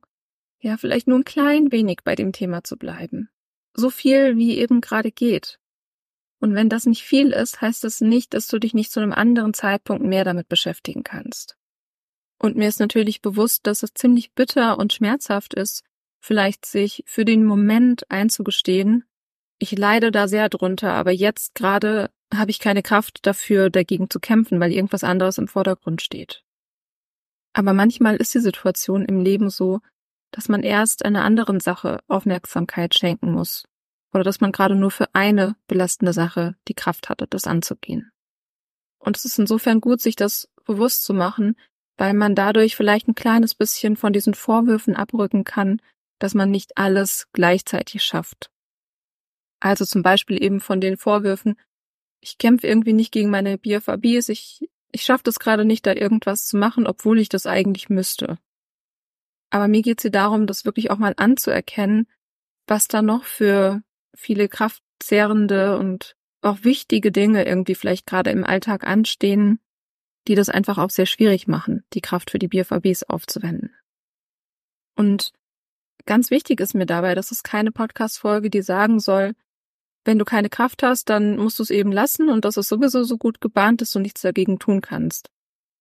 ja, 0.59 0.77
vielleicht 0.77 1.07
nur 1.07 1.19
ein 1.19 1.25
klein 1.25 1.71
wenig 1.71 1.99
bei 2.03 2.15
dem 2.15 2.31
Thema 2.31 2.63
zu 2.63 2.77
bleiben. 2.77 3.29
So 3.73 3.89
viel, 3.89 4.37
wie 4.37 4.57
eben 4.57 4.81
gerade 4.81 5.11
geht. 5.11 5.59
Und 6.43 6.55
wenn 6.55 6.67
das 6.67 6.85
nicht 6.85 7.03
viel 7.03 7.29
ist, 7.31 7.61
heißt 7.61 7.85
das 7.85 8.01
nicht, 8.01 8.33
dass 8.33 8.49
du 8.49 8.59
dich 8.59 8.73
nicht 8.73 8.91
zu 8.91 8.99
einem 8.99 9.13
anderen 9.13 9.53
Zeitpunkt 9.53 10.03
mehr 10.03 10.25
damit 10.25 10.49
beschäftigen 10.49 11.01
kannst. 11.01 11.55
Und 12.37 12.57
mir 12.57 12.67
ist 12.67 12.81
natürlich 12.81 13.21
bewusst, 13.21 13.65
dass 13.65 13.81
es 13.81 13.93
ziemlich 13.93 14.33
bitter 14.33 14.77
und 14.77 14.91
schmerzhaft 14.91 15.53
ist, 15.53 15.85
vielleicht 16.19 16.65
sich 16.65 17.01
für 17.07 17.23
den 17.23 17.45
Moment 17.45 18.11
einzugestehen, 18.11 19.05
ich 19.57 19.71
leide 19.71 20.11
da 20.11 20.27
sehr 20.27 20.49
drunter, 20.49 20.91
aber 20.91 21.11
jetzt 21.11 21.55
gerade 21.55 22.09
habe 22.35 22.51
ich 22.51 22.59
keine 22.59 22.83
Kraft 22.83 23.25
dafür, 23.25 23.69
dagegen 23.69 24.09
zu 24.09 24.19
kämpfen, 24.19 24.59
weil 24.59 24.73
irgendwas 24.73 25.05
anderes 25.05 25.37
im 25.37 25.47
Vordergrund 25.47 26.01
steht. 26.01 26.43
Aber 27.53 27.71
manchmal 27.71 28.17
ist 28.17 28.33
die 28.33 28.39
Situation 28.39 29.05
im 29.05 29.21
Leben 29.21 29.49
so, 29.49 29.79
dass 30.31 30.49
man 30.49 30.63
erst 30.63 31.05
einer 31.05 31.23
anderen 31.23 31.61
Sache 31.61 32.01
Aufmerksamkeit 32.09 32.95
schenken 32.95 33.31
muss 33.31 33.63
oder 34.13 34.23
dass 34.23 34.41
man 34.41 34.51
gerade 34.51 34.75
nur 34.75 34.91
für 34.91 35.13
eine 35.13 35.55
belastende 35.67 36.13
Sache 36.13 36.55
die 36.67 36.73
Kraft 36.73 37.09
hatte, 37.09 37.27
das 37.27 37.45
anzugehen. 37.45 38.11
Und 38.99 39.17
es 39.17 39.25
ist 39.25 39.39
insofern 39.39 39.81
gut, 39.81 40.01
sich 40.01 40.15
das 40.15 40.49
bewusst 40.65 41.03
zu 41.03 41.13
machen, 41.13 41.57
weil 41.97 42.13
man 42.13 42.35
dadurch 42.35 42.75
vielleicht 42.75 43.07
ein 43.07 43.15
kleines 43.15 43.55
bisschen 43.55 43.97
von 43.97 44.13
diesen 44.13 44.33
Vorwürfen 44.33 44.95
abrücken 44.95 45.43
kann, 45.43 45.81
dass 46.19 46.33
man 46.33 46.51
nicht 46.51 46.77
alles 46.77 47.27
gleichzeitig 47.33 48.03
schafft. 48.03 48.49
Also 49.59 49.85
zum 49.85 50.03
Beispiel 50.03 50.41
eben 50.41 50.59
von 50.59 50.79
den 50.79 50.97
Vorwürfen, 50.97 51.55
ich 52.21 52.37
kämpfe 52.37 52.67
irgendwie 52.67 52.93
nicht 52.93 53.11
gegen 53.11 53.29
meine 53.29 53.57
BFABs, 53.57 54.29
ich, 54.29 54.69
ich 54.91 55.03
schaffe 55.03 55.23
das 55.23 55.39
gerade 55.39 55.65
nicht, 55.65 55.85
da 55.85 55.93
irgendwas 55.93 56.45
zu 56.45 56.57
machen, 56.57 56.87
obwohl 56.87 57.19
ich 57.19 57.29
das 57.29 57.45
eigentlich 57.45 57.89
müsste. 57.89 58.37
Aber 59.49 59.67
mir 59.67 59.81
geht 59.81 59.99
es 59.99 60.03
hier 60.03 60.11
darum, 60.11 60.47
das 60.47 60.65
wirklich 60.65 60.89
auch 60.89 60.97
mal 60.97 61.13
anzuerkennen, 61.17 62.07
was 62.67 62.87
da 62.87 63.01
noch 63.01 63.23
für 63.23 63.83
viele 64.15 64.47
kraftzehrende 64.47 65.77
und 65.77 66.15
auch 66.41 66.63
wichtige 66.63 67.11
Dinge 67.11 67.45
irgendwie 67.45 67.75
vielleicht 67.75 68.05
gerade 68.05 68.29
im 68.29 68.43
Alltag 68.43 68.85
anstehen, 68.85 69.59
die 70.27 70.35
das 70.35 70.49
einfach 70.49 70.77
auch 70.77 70.89
sehr 70.89 71.05
schwierig 71.05 71.47
machen, 71.47 71.83
die 71.93 72.01
Kraft 72.01 72.31
für 72.31 72.39
die 72.39 72.47
BFABs 72.47 73.03
aufzuwenden. 73.03 73.73
Und 74.95 75.33
ganz 76.05 76.31
wichtig 76.31 76.59
ist 76.59 76.75
mir 76.75 76.85
dabei, 76.85 77.15
das 77.15 77.31
ist 77.31 77.43
keine 77.43 77.71
Podcast-Folge, 77.71 78.49
die 78.49 78.61
sagen 78.61 78.99
soll, 78.99 79.33
wenn 80.05 80.19
du 80.19 80.25
keine 80.25 80.49
Kraft 80.49 80.83
hast, 80.83 81.09
dann 81.09 81.37
musst 81.37 81.59
du 81.59 81.63
es 81.63 81.69
eben 81.69 81.91
lassen 81.91 82.29
und 82.29 82.43
das 82.45 82.57
ist 82.57 82.67
sowieso 82.67 83.03
so 83.03 83.17
gut 83.17 83.39
gebahnt, 83.39 83.81
dass 83.81 83.91
du 83.91 83.99
nichts 83.99 84.21
dagegen 84.21 84.59
tun 84.59 84.81
kannst. 84.81 85.29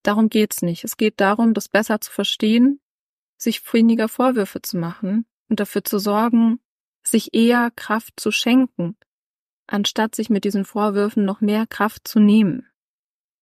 Darum 0.05 0.29
geht's 0.29 0.62
nicht. 0.62 0.85
Es 0.85 0.97
geht 0.97 1.21
darum, 1.21 1.55
das 1.55 1.68
besser 1.68 2.01
zu 2.01 2.11
verstehen, 2.11 2.81
sich 3.37 3.61
weniger 3.73 4.09
Vorwürfe 4.09 4.62
zu 4.62 4.77
machen 4.77 5.27
und 5.49 5.61
dafür 5.61 5.85
zu 5.85 5.99
sorgen, 5.99 6.61
sich 7.03 7.35
eher 7.35 7.71
Kraft 7.75 8.19
zu 8.19 8.31
schenken, 8.31 8.97
anstatt 9.67 10.15
sich 10.15 10.31
mit 10.31 10.45
diesen 10.45 10.65
Vorwürfen 10.65 11.25
noch 11.25 11.41
mehr 11.41 11.67
Kraft 11.67 12.07
zu 12.07 12.21
nehmen. 12.21 12.67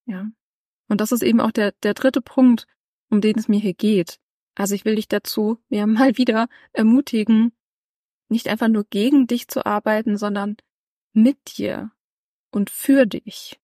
Ja. 0.06 0.26
Und 0.88 1.00
das 1.00 1.12
ist 1.12 1.22
eben 1.22 1.40
auch 1.40 1.52
der, 1.52 1.72
der 1.82 1.94
dritte 1.94 2.20
Punkt, 2.20 2.66
um 3.10 3.20
den 3.20 3.38
es 3.38 3.48
mir 3.48 3.60
hier 3.60 3.74
geht. 3.74 4.18
Also 4.54 4.74
ich 4.74 4.84
will 4.84 4.96
dich 4.96 5.08
dazu, 5.08 5.58
ja, 5.68 5.86
mal 5.86 6.16
wieder 6.16 6.48
ermutigen, 6.72 7.52
nicht 8.28 8.48
einfach 8.48 8.68
nur 8.68 8.84
gegen 8.84 9.26
dich 9.26 9.48
zu 9.48 9.66
arbeiten, 9.66 10.16
sondern 10.16 10.56
mit 11.12 11.58
dir 11.58 11.90
und 12.50 12.70
für 12.70 13.06
dich. 13.06 13.60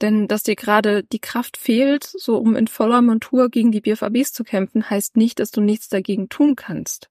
Denn 0.00 0.28
dass 0.28 0.44
dir 0.44 0.54
gerade 0.54 1.02
die 1.02 1.18
Kraft 1.18 1.56
fehlt, 1.56 2.04
so 2.04 2.38
um 2.38 2.54
in 2.54 2.68
voller 2.68 3.02
Montur 3.02 3.48
gegen 3.48 3.72
die 3.72 3.80
BFABs 3.80 4.32
zu 4.32 4.44
kämpfen, 4.44 4.88
heißt 4.88 5.16
nicht, 5.16 5.40
dass 5.40 5.50
du 5.50 5.60
nichts 5.60 5.88
dagegen 5.88 6.28
tun 6.28 6.54
kannst. 6.54 7.10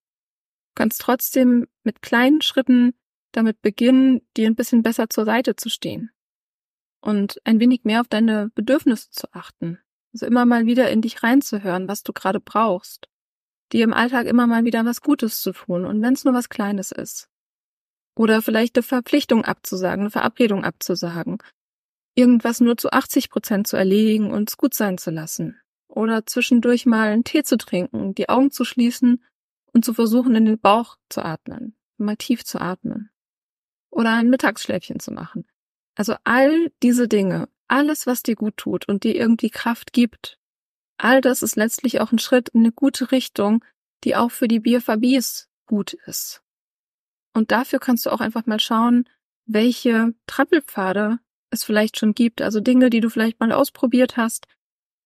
Kannst 0.77 1.01
trotzdem 1.01 1.65
mit 1.83 2.03
kleinen 2.03 2.43
Schritten 2.43 2.93
damit 3.31 3.63
beginnen, 3.63 4.21
dir 4.37 4.45
ein 4.45 4.55
bisschen 4.55 4.83
besser 4.83 5.09
zur 5.09 5.25
Seite 5.25 5.55
zu 5.55 5.69
stehen 5.69 6.11
und 7.01 7.41
ein 7.45 7.59
wenig 7.59 7.83
mehr 7.83 8.01
auf 8.01 8.07
deine 8.07 8.51
Bedürfnisse 8.53 9.09
zu 9.09 9.25
achten. 9.33 9.79
Also 10.13 10.27
immer 10.27 10.45
mal 10.45 10.67
wieder 10.67 10.91
in 10.91 11.01
dich 11.01 11.23
reinzuhören, 11.23 11.87
was 11.87 12.03
du 12.03 12.13
gerade 12.13 12.39
brauchst. 12.39 13.09
Dir 13.71 13.85
im 13.85 13.93
Alltag 13.93 14.27
immer 14.27 14.45
mal 14.45 14.65
wieder 14.65 14.85
was 14.85 15.01
Gutes 15.01 15.41
zu 15.41 15.51
tun 15.51 15.83
und 15.83 15.99
wenn 16.03 16.13
es 16.13 16.25
nur 16.25 16.35
was 16.35 16.47
Kleines 16.47 16.91
ist. 16.91 17.27
Oder 18.15 18.43
vielleicht 18.43 18.77
eine 18.77 18.83
Verpflichtung 18.83 19.45
abzusagen, 19.45 20.01
eine 20.01 20.11
Verabredung 20.11 20.63
abzusagen. 20.63 21.39
Irgendwas 22.13 22.61
nur 22.61 22.77
zu 22.77 22.91
80 22.91 23.31
Prozent 23.31 23.65
zu 23.65 23.77
erledigen 23.77 24.29
und 24.29 24.51
es 24.51 24.57
gut 24.57 24.75
sein 24.75 24.99
zu 24.99 25.09
lassen. 25.09 25.59
Oder 25.87 26.27
zwischendurch 26.27 26.85
mal 26.85 27.07
einen 27.07 27.23
Tee 27.23 27.41
zu 27.41 27.57
trinken, 27.57 28.13
die 28.13 28.29
Augen 28.29 28.51
zu 28.51 28.63
schließen 28.63 29.23
und 29.73 29.85
zu 29.85 29.93
versuchen, 29.93 30.35
in 30.35 30.45
den 30.45 30.59
Bauch 30.59 30.97
zu 31.09 31.23
atmen. 31.23 31.75
Mal 31.97 32.17
tief 32.17 32.43
zu 32.45 32.59
atmen. 32.59 33.09
Oder 33.89 34.13
ein 34.13 34.29
Mittagsschläfchen 34.29 34.99
zu 34.99 35.11
machen. 35.11 35.45
Also 35.95 36.15
all 36.23 36.71
diese 36.83 37.07
Dinge, 37.07 37.49
alles, 37.67 38.05
was 38.05 38.23
dir 38.23 38.35
gut 38.35 38.57
tut 38.57 38.87
und 38.87 39.03
dir 39.03 39.15
irgendwie 39.15 39.49
Kraft 39.49 39.93
gibt, 39.93 40.37
all 40.97 41.21
das 41.21 41.41
ist 41.41 41.55
letztlich 41.55 41.99
auch 42.01 42.11
ein 42.11 42.19
Schritt 42.19 42.49
in 42.49 42.61
eine 42.61 42.71
gute 42.71 43.11
Richtung, 43.11 43.63
die 44.03 44.15
auch 44.15 44.31
für 44.31 44.47
die 44.47 44.59
BFABs 44.59 45.49
gut 45.65 45.93
ist. 45.93 46.41
Und 47.33 47.51
dafür 47.51 47.79
kannst 47.79 48.05
du 48.05 48.11
auch 48.11 48.21
einfach 48.21 48.45
mal 48.45 48.59
schauen, 48.59 49.07
welche 49.45 50.13
Trampelpfade 50.27 51.19
es 51.49 51.63
vielleicht 51.63 51.97
schon 51.97 52.13
gibt, 52.13 52.41
also 52.41 52.59
Dinge, 52.59 52.89
die 52.89 52.99
du 52.99 53.09
vielleicht 53.09 53.39
mal 53.39 53.51
ausprobiert 53.51 54.17
hast. 54.17 54.47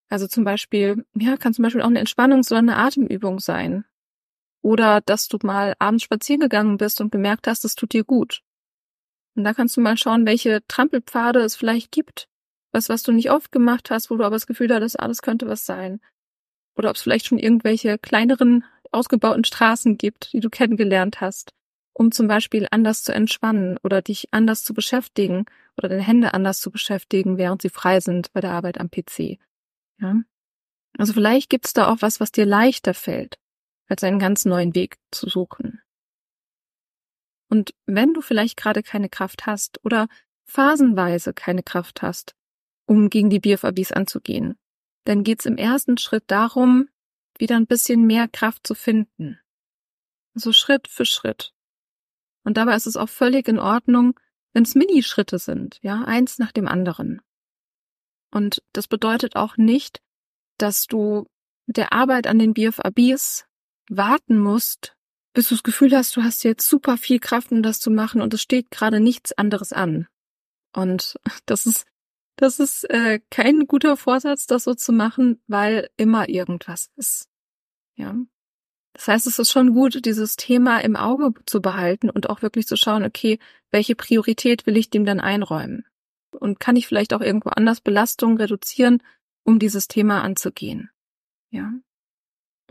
Also 0.10 0.28
zum 0.28 0.44
Beispiel, 0.44 1.06
ja, 1.14 1.38
kann 1.38 1.54
zum 1.54 1.64
Beispiel 1.64 1.82
auch 1.82 1.88
eine 1.88 2.04
Entspannungs- 2.04 2.52
oder 2.52 2.60
eine 2.60 2.78
Atemübung 2.78 3.40
sein. 3.40 3.86
Oder 4.62 5.02
dass 5.02 5.28
du 5.28 5.38
mal 5.44 5.76
abends 5.80 6.04
spazieren 6.04 6.42
gegangen 6.42 6.78
bist 6.78 7.02
und 7.02 7.12
gemerkt 7.12 7.48
hast, 7.48 7.66
es 7.66 7.76
tut 7.76 7.94
dir 7.94 8.04
gut. 8.04 8.42
Und 9.36 9.44
da 9.44 9.54
kannst 9.54 9.78
du 9.78 9.82
mal 9.82 9.98
schauen, 9.98 10.26
welche 10.26 10.62
Trampelpfade 10.68 11.40
es 11.40 11.56
vielleicht 11.56 11.92
gibt. 11.92 12.28
Was, 12.72 12.90
was 12.90 13.04
du 13.04 13.12
nicht 13.12 13.32
oft 13.32 13.52
gemacht 13.52 13.90
hast, 13.90 14.10
wo 14.10 14.18
du 14.18 14.24
aber 14.24 14.36
das 14.36 14.48
Gefühl 14.48 14.74
hattest, 14.74 15.00
alles 15.00 15.22
könnte 15.22 15.48
was 15.48 15.66
sein. 15.66 16.00
Oder 16.76 16.90
ob 16.90 16.96
es 16.96 17.02
vielleicht 17.02 17.28
schon 17.28 17.40
irgendwelche 17.40 17.98
kleineren, 17.98 18.64
ausgebauten 18.92 19.44
Straßen 19.44 19.98
gibt, 19.98 20.32
die 20.34 20.40
du 20.40 20.50
kennengelernt 20.50 21.22
hast 21.22 21.54
um 21.94 22.12
zum 22.12 22.28
Beispiel 22.28 22.68
anders 22.72 23.04
zu 23.04 23.14
entspannen 23.14 23.78
oder 23.84 24.02
dich 24.02 24.28
anders 24.32 24.64
zu 24.64 24.74
beschäftigen 24.74 25.46
oder 25.78 25.90
deine 25.90 26.02
Hände 26.02 26.34
anders 26.34 26.60
zu 26.60 26.72
beschäftigen, 26.72 27.38
während 27.38 27.62
sie 27.62 27.70
frei 27.70 28.00
sind 28.00 28.32
bei 28.34 28.42
der 28.42 28.52
Arbeit 28.52 28.80
am 28.80 28.90
PC. 28.90 29.38
Ja? 30.00 30.22
Also 30.98 31.14
vielleicht 31.14 31.50
gibt's 31.50 31.74
da 31.74 31.92
auch 31.92 31.98
was, 32.02 32.20
was 32.20 32.32
dir 32.32 32.46
leichter 32.46 32.94
fällt, 32.94 33.38
als 33.92 34.06
einen 34.06 34.20
ganz 34.20 34.46
neuen 34.46 34.74
Weg 34.74 34.98
zu 35.12 35.28
suchen. 35.28 35.82
Und 37.50 37.74
wenn 37.86 38.14
du 38.14 38.22
vielleicht 38.22 38.56
gerade 38.56 38.84
keine 38.84 39.10
Kraft 39.10 39.46
hast 39.46 39.84
oder 39.84 40.08
phasenweise 40.46 41.34
keine 41.34 41.62
Kraft 41.62 42.02
hast, 42.02 42.34
um 42.86 43.10
gegen 43.10 43.30
die 43.30 43.42
BFABs 43.42 43.92
anzugehen, 43.92 44.58
dann 45.04 45.24
geht's 45.26 45.46
im 45.46 45.58
ersten 45.58 45.98
Schritt 45.98 46.24
darum, 46.28 46.88
wieder 47.38 47.58
ein 47.58 47.68
bisschen 47.68 48.08
mehr 48.08 48.30
Kraft 48.30 48.66
zu 48.66 48.76
finden. 48.76 49.40
So 50.36 50.54
Schritt 50.54 50.88
für 50.88 51.06
Schritt. 51.06 51.54
Und 52.46 52.56
dabei 52.56 52.78
ist 52.78 52.88
es 52.88 52.96
auch 52.96 53.10
völlig 53.10 53.50
in 53.50 53.60
Ordnung, 53.60 54.18
wenn 54.54 54.64
es 54.64 54.74
Minischritte 54.74 55.38
sind, 55.38 55.80
ja, 55.82 56.06
eins 56.06 56.40
nach 56.40 56.54
dem 56.54 56.68
anderen. 56.70 57.22
Und 58.32 58.64
das 58.72 58.88
bedeutet 58.88 59.36
auch 59.36 59.58
nicht, 59.58 60.02
dass 60.58 60.86
du 60.86 61.28
mit 61.66 61.76
der 61.76 61.92
Arbeit 61.92 62.28
an 62.28 62.40
den 62.40 62.54
BFABs 62.54 63.51
warten 63.96 64.40
musst, 64.40 64.96
bis 65.34 65.50
du 65.50 65.56
das 65.56 65.64
Gefühl 65.64 65.96
hast, 65.96 66.16
du 66.16 66.24
hast 66.24 66.44
jetzt 66.44 66.68
super 66.68 66.98
viel 66.98 67.20
Kraft, 67.20 67.52
um 67.52 67.64
das 67.64 67.80
zu 67.80 67.92
machen 67.92 68.22
und 68.22 68.34
es 68.34 68.42
steht 68.42 68.72
gerade 68.72 69.00
nichts 69.00 69.32
anderes 69.34 69.74
an. 69.74 70.08
Und 70.74 71.20
das 71.46 71.66
ist, 71.66 71.86
das 72.38 72.60
ist 72.60 72.90
äh, 72.90 73.20
kein 73.30 73.68
guter 73.68 73.98
Vorsatz, 73.98 74.48
das 74.48 74.64
so 74.64 74.74
zu 74.74 74.92
machen, 74.94 75.42
weil 75.48 75.90
immer 75.98 76.30
irgendwas 76.30 76.90
ist. 76.96 77.28
Ja, 77.96 78.16
das 78.94 79.08
heißt, 79.08 79.28
es 79.28 79.40
ist 79.40 79.52
schon 79.52 79.74
gut, 79.74 80.06
dieses 80.06 80.36
Thema 80.36 80.80
im 80.80 80.96
Auge 80.96 81.34
zu 81.46 81.62
behalten 81.62 82.10
und 82.10 82.30
auch 82.30 82.42
wirklich 82.42 82.68
zu 82.68 82.76
schauen, 82.76 83.04
okay, 83.04 83.40
welche 83.70 83.96
Priorität 83.96 84.66
will 84.66 84.76
ich 84.76 84.90
dem 84.90 85.06
dann 85.06 85.20
einräumen? 85.20 85.86
und 86.40 86.60
kann 86.60 86.76
ich 86.76 86.88
vielleicht 86.88 87.14
auch 87.14 87.22
irgendwo 87.22 87.50
anders 87.50 87.82
Belastungen 87.82 88.38
reduzieren, 88.38 89.04
um 89.44 89.60
dieses 89.60 89.88
Thema 89.88 90.22
anzugehen. 90.22 90.90
Ja. 91.50 91.74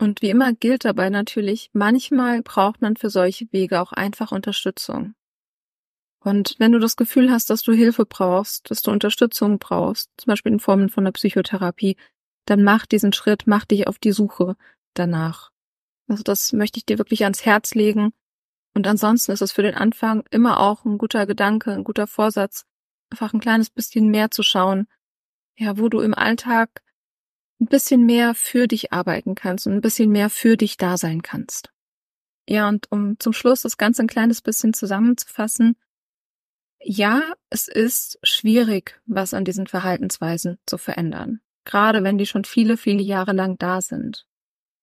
Und 0.01 0.23
wie 0.23 0.31
immer 0.31 0.51
gilt 0.51 0.83
dabei 0.83 1.11
natürlich, 1.11 1.69
manchmal 1.73 2.41
braucht 2.41 2.81
man 2.81 2.95
für 2.95 3.11
solche 3.11 3.45
Wege 3.53 3.79
auch 3.79 3.91
einfach 3.91 4.31
Unterstützung. 4.31 5.13
Und 6.23 6.55
wenn 6.57 6.71
du 6.71 6.79
das 6.79 6.95
Gefühl 6.95 7.29
hast, 7.29 7.51
dass 7.51 7.61
du 7.61 7.71
Hilfe 7.71 8.07
brauchst, 8.07 8.71
dass 8.71 8.81
du 8.81 8.89
Unterstützung 8.89 9.59
brauchst, 9.59 10.09
zum 10.17 10.31
Beispiel 10.31 10.53
in 10.53 10.59
Formen 10.59 10.89
von 10.89 11.03
der 11.03 11.11
Psychotherapie, 11.11 11.97
dann 12.45 12.63
mach 12.63 12.87
diesen 12.87 13.13
Schritt, 13.13 13.43
mach 13.45 13.63
dich 13.65 13.87
auf 13.87 13.99
die 13.99 14.11
Suche 14.11 14.55
danach. 14.95 15.51
Also 16.07 16.23
das 16.23 16.51
möchte 16.51 16.79
ich 16.79 16.87
dir 16.87 16.97
wirklich 16.97 17.21
ans 17.21 17.45
Herz 17.45 17.75
legen. 17.75 18.11
Und 18.73 18.87
ansonsten 18.87 19.31
ist 19.31 19.43
es 19.43 19.51
für 19.51 19.61
den 19.61 19.75
Anfang 19.75 20.23
immer 20.31 20.61
auch 20.61 20.83
ein 20.83 20.97
guter 20.97 21.27
Gedanke, 21.27 21.73
ein 21.73 21.83
guter 21.83 22.07
Vorsatz, 22.07 22.65
einfach 23.11 23.33
ein 23.33 23.39
kleines 23.39 23.69
bisschen 23.69 24.09
mehr 24.09 24.31
zu 24.31 24.41
schauen, 24.41 24.87
ja, 25.57 25.77
wo 25.77 25.89
du 25.89 25.99
im 25.99 26.15
Alltag 26.15 26.81
ein 27.61 27.67
bisschen 27.67 28.05
mehr 28.05 28.33
für 28.33 28.67
dich 28.67 28.91
arbeiten 28.91 29.35
kannst 29.35 29.67
und 29.67 29.73
ein 29.73 29.81
bisschen 29.81 30.11
mehr 30.11 30.29
für 30.29 30.57
dich 30.57 30.77
da 30.77 30.97
sein 30.97 31.21
kannst. 31.21 31.71
Ja, 32.49 32.67
und 32.67 32.91
um 32.91 33.19
zum 33.19 33.33
Schluss 33.33 33.61
das 33.61 33.77
Ganze 33.77 34.01
ein 34.01 34.07
kleines 34.07 34.41
bisschen 34.41 34.73
zusammenzufassen, 34.73 35.77
ja, 36.83 37.21
es 37.51 37.67
ist 37.67 38.17
schwierig, 38.23 38.99
was 39.05 39.35
an 39.35 39.45
diesen 39.45 39.67
Verhaltensweisen 39.67 40.57
zu 40.65 40.79
verändern, 40.79 41.39
gerade 41.63 42.03
wenn 42.03 42.17
die 42.17 42.25
schon 42.25 42.43
viele, 42.43 42.75
viele 42.75 43.03
Jahre 43.03 43.33
lang 43.33 43.59
da 43.59 43.81
sind. 43.81 44.25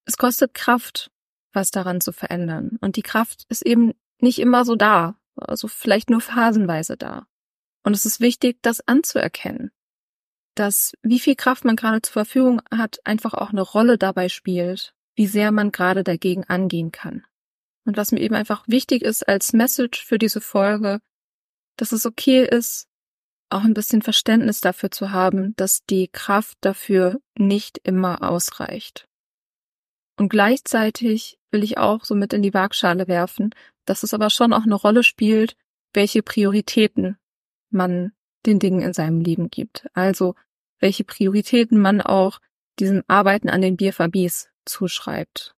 Es 0.05 0.17
kostet 0.17 0.53
Kraft, 0.53 1.11
was 1.51 1.71
daran 1.71 1.99
zu 1.99 2.13
verändern, 2.13 2.77
und 2.79 2.95
die 2.95 3.01
Kraft 3.01 3.45
ist 3.49 3.65
eben 3.65 3.93
nicht 4.19 4.39
immer 4.39 4.63
so 4.63 4.75
da, 4.75 5.19
also 5.35 5.67
vielleicht 5.67 6.09
nur 6.09 6.21
phasenweise 6.21 6.95
da. 6.95 7.27
Und 7.83 7.93
es 7.93 8.05
ist 8.05 8.21
wichtig, 8.21 8.59
das 8.61 8.79
anzuerkennen, 8.87 9.71
dass 10.59 10.93
wie 11.01 11.19
viel 11.19 11.35
Kraft 11.35 11.63
man 11.63 11.77
gerade 11.77 12.01
zur 12.01 12.13
Verfügung 12.13 12.61
hat, 12.69 12.99
einfach 13.05 13.33
auch 13.33 13.51
eine 13.51 13.61
Rolle 13.61 13.97
dabei 13.97 14.27
spielt, 14.27 14.93
wie 15.15 15.27
sehr 15.27 15.51
man 15.51 15.71
gerade 15.71 16.03
dagegen 16.03 16.43
angehen 16.43 16.91
kann. 16.91 17.25
Und 17.85 17.95
was 17.95 18.11
mir 18.11 18.19
eben 18.19 18.35
einfach 18.35 18.67
wichtig 18.67 19.01
ist 19.01 19.27
als 19.27 19.53
Message 19.53 20.03
für 20.03 20.17
diese 20.17 20.41
Folge, 20.41 20.99
dass 21.77 21.93
es 21.93 22.05
okay 22.05 22.45
ist, 22.45 22.87
auch 23.49 23.63
ein 23.63 23.73
bisschen 23.73 24.01
Verständnis 24.01 24.61
dafür 24.61 24.91
zu 24.91 25.11
haben, 25.11 25.55
dass 25.55 25.85
die 25.89 26.09
Kraft 26.09 26.57
dafür 26.61 27.19
nicht 27.37 27.79
immer 27.79 28.21
ausreicht. 28.21 29.07
Und 30.17 30.29
gleichzeitig 30.29 31.39
will 31.51 31.63
ich 31.63 31.77
auch 31.77 32.03
so 32.03 32.13
mit 32.13 32.33
in 32.33 32.41
die 32.41 32.53
Waagschale 32.53 33.07
werfen, 33.07 33.55
dass 33.85 34.03
es 34.03 34.13
aber 34.13 34.29
schon 34.29 34.53
auch 34.53 34.63
eine 34.63 34.75
Rolle 34.75 35.03
spielt, 35.03 35.55
welche 35.93 36.21
Prioritäten 36.21 37.17
man 37.71 38.11
den 38.45 38.59
Dingen 38.59 38.81
in 38.81 38.93
seinem 38.93 39.21
Leben 39.21 39.49
gibt. 39.49 39.87
Also 39.93 40.35
welche 40.79 41.03
Prioritäten 41.03 41.79
man 41.79 42.01
auch 42.01 42.39
diesem 42.79 43.03
Arbeiten 43.07 43.49
an 43.49 43.61
den 43.61 43.77
BFABs 43.77 44.49
zuschreibt. 44.65 45.53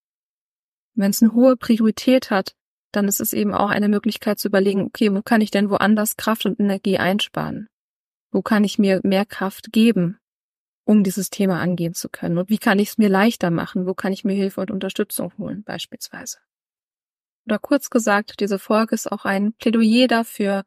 Wenn 0.95 1.11
es 1.11 1.21
eine 1.21 1.33
hohe 1.33 1.55
Priorität 1.55 2.31
hat, 2.31 2.55
dann 2.91 3.07
ist 3.07 3.21
es 3.21 3.33
eben 3.33 3.53
auch 3.53 3.69
eine 3.69 3.87
Möglichkeit 3.87 4.39
zu 4.39 4.49
überlegen, 4.49 4.81
okay, 4.81 5.13
wo 5.13 5.21
kann 5.21 5.41
ich 5.41 5.51
denn 5.51 5.69
woanders 5.69 6.17
Kraft 6.17 6.45
und 6.45 6.59
Energie 6.59 6.97
einsparen? 6.97 7.69
Wo 8.31 8.41
kann 8.41 8.63
ich 8.63 8.79
mir 8.79 8.99
mehr 9.03 9.25
Kraft 9.25 9.71
geben, 9.71 10.17
um 10.83 11.03
dieses 11.03 11.29
Thema 11.29 11.59
angehen 11.59 11.93
zu 11.93 12.09
können? 12.09 12.37
Und 12.37 12.49
wie 12.49 12.57
kann 12.57 12.79
ich 12.79 12.89
es 12.89 12.97
mir 12.97 13.09
leichter 13.09 13.51
machen? 13.51 13.85
Wo 13.85 13.93
kann 13.93 14.11
ich 14.11 14.25
mir 14.25 14.33
Hilfe 14.33 14.61
und 14.61 14.71
Unterstützung 14.71 15.31
holen, 15.37 15.63
beispielsweise? 15.63 16.39
Oder 17.45 17.59
kurz 17.59 17.89
gesagt, 17.89 18.39
diese 18.39 18.59
Folge 18.59 18.95
ist 18.95 19.11
auch 19.11 19.25
ein 19.25 19.53
Plädoyer 19.53 20.07
dafür, 20.07 20.63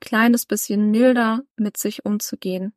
kleines 0.00 0.46
bisschen 0.46 0.90
milder 0.90 1.42
mit 1.56 1.76
sich 1.76 2.04
umzugehen, 2.04 2.72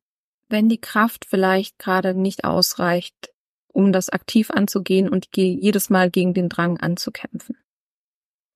wenn 0.53 0.69
die 0.69 0.79
Kraft 0.79 1.25
vielleicht 1.25 1.77
gerade 1.77 2.13
nicht 2.13 2.45
ausreicht, 2.45 3.33
um 3.67 3.91
das 3.91 4.09
aktiv 4.09 4.51
anzugehen 4.51 5.09
und 5.09 5.27
jedes 5.35 5.89
Mal 5.89 6.09
gegen 6.09 6.33
den 6.33 6.47
Drang 6.47 6.79
anzukämpfen. 6.79 7.57